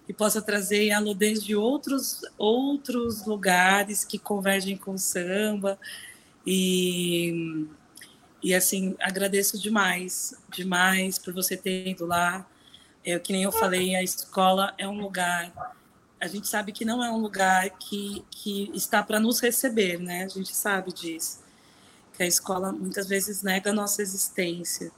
[0.07, 5.79] e possa trazer aludez de outros, outros lugares que convergem com o samba.
[6.45, 7.65] E,
[8.41, 12.45] e assim, agradeço demais, demais por você ter ido lá.
[13.03, 15.74] É, que nem eu falei, a escola é um lugar.
[16.19, 20.23] A gente sabe que não é um lugar que, que está para nos receber, né?
[20.23, 21.43] A gente sabe disso.
[22.13, 24.91] Que a escola muitas vezes nega a nossa existência.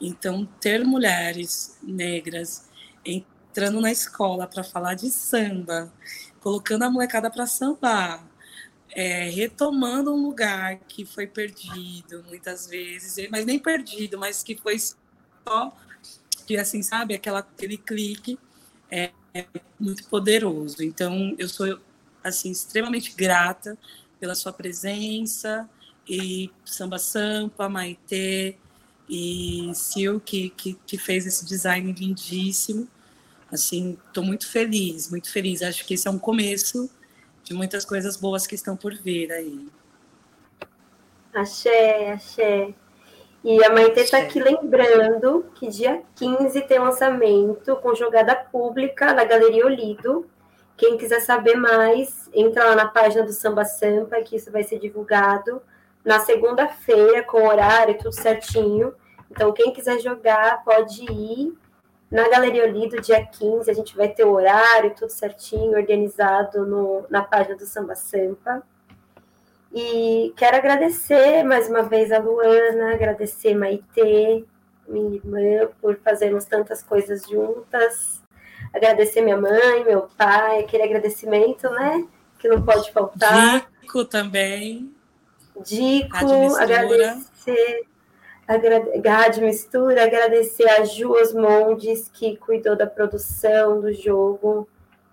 [0.00, 2.68] Então, ter mulheres negras
[3.04, 5.92] entrando na escola para falar de samba,
[6.40, 8.26] colocando a molecada para sambar,
[8.90, 14.78] é, retomando um lugar que foi perdido muitas vezes, mas nem perdido, mas que foi
[14.78, 15.76] só
[16.46, 18.38] que assim sabe aquela aquele clique
[18.90, 19.10] é,
[19.40, 19.46] é
[19.78, 20.82] muito poderoso.
[20.82, 21.78] Então eu sou
[22.22, 23.76] assim extremamente grata
[24.18, 25.68] pela sua presença
[26.08, 28.56] e samba sampa, Maitê
[29.08, 32.88] e Sil que, que, que fez esse design lindíssimo
[33.50, 35.62] Assim, estou muito feliz, muito feliz.
[35.62, 36.90] Acho que esse é um começo
[37.44, 39.68] de muitas coisas boas que estão por vir aí.
[41.32, 42.74] Axé, axé.
[43.48, 49.22] E a Maite está aqui lembrando que dia 15 tem lançamento com jogada pública na
[49.22, 50.28] Galeria Olido.
[50.76, 54.80] Quem quiser saber mais, entra lá na página do Samba Sampa, que isso vai ser
[54.80, 55.62] divulgado
[56.04, 58.92] na segunda-feira, com horário, tudo certinho.
[59.30, 61.56] Então, quem quiser jogar, pode ir
[62.10, 67.04] na Galeria Olido, dia 15, a gente vai ter o horário, tudo certinho, organizado no,
[67.08, 68.64] na página do Samba Sampa.
[69.72, 74.44] E quero agradecer mais uma vez a Luana, agradecer Maitê,
[74.88, 78.22] minha irmã, por fazermos tantas coisas juntas.
[78.72, 82.06] Agradecer minha mãe, meu pai, aquele agradecimento, né?
[82.38, 83.70] Que não pode faltar.
[83.80, 84.94] Dico também.
[85.64, 86.16] Dico,
[86.56, 87.86] agradecer
[89.04, 94.68] Rádio Mistura, agradecer a Ju Osmondes, que cuidou da produção do jogo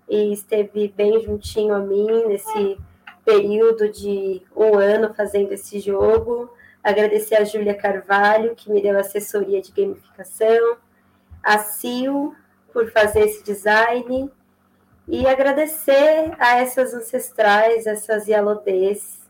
[0.08, 2.78] e esteve bem juntinho a mim nesse
[3.24, 6.52] período de um ano fazendo esse jogo.
[6.82, 10.76] Agradecer a Júlia Carvalho, que me deu assessoria de gamificação,
[11.42, 12.36] a Sil
[12.72, 14.30] por fazer esse design,
[15.06, 19.20] e agradecer a essas ancestrais, essas Yalodês,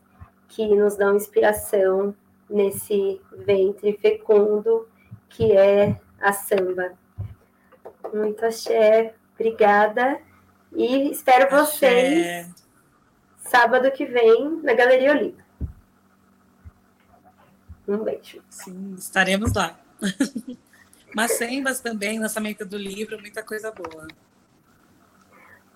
[0.47, 2.15] que nos dão inspiração
[2.49, 4.87] nesse ventre fecundo
[5.29, 6.93] que é a samba.
[8.13, 10.19] Muito axé, obrigada.
[10.73, 12.47] E espero axé.
[13.55, 15.45] Sábado que vem na Galeria Oliva.
[17.87, 18.41] Um beijo.
[18.49, 19.79] Sim, estaremos lá.
[21.15, 24.07] Macembas também, lançamento do livro, muita coisa boa.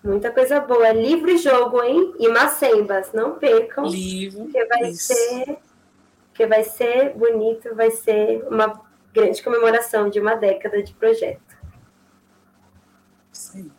[0.04, 0.92] Muita coisa boa.
[0.92, 2.14] Livro e jogo, hein?
[2.18, 3.86] E Macembas, não percam.
[3.86, 4.48] Livro.
[4.48, 5.14] Que vai isso.
[5.14, 5.58] ser
[6.28, 8.80] porque vai ser bonito, vai ser uma
[9.12, 11.58] grande comemoração de uma década de projeto.
[13.30, 13.70] Sim.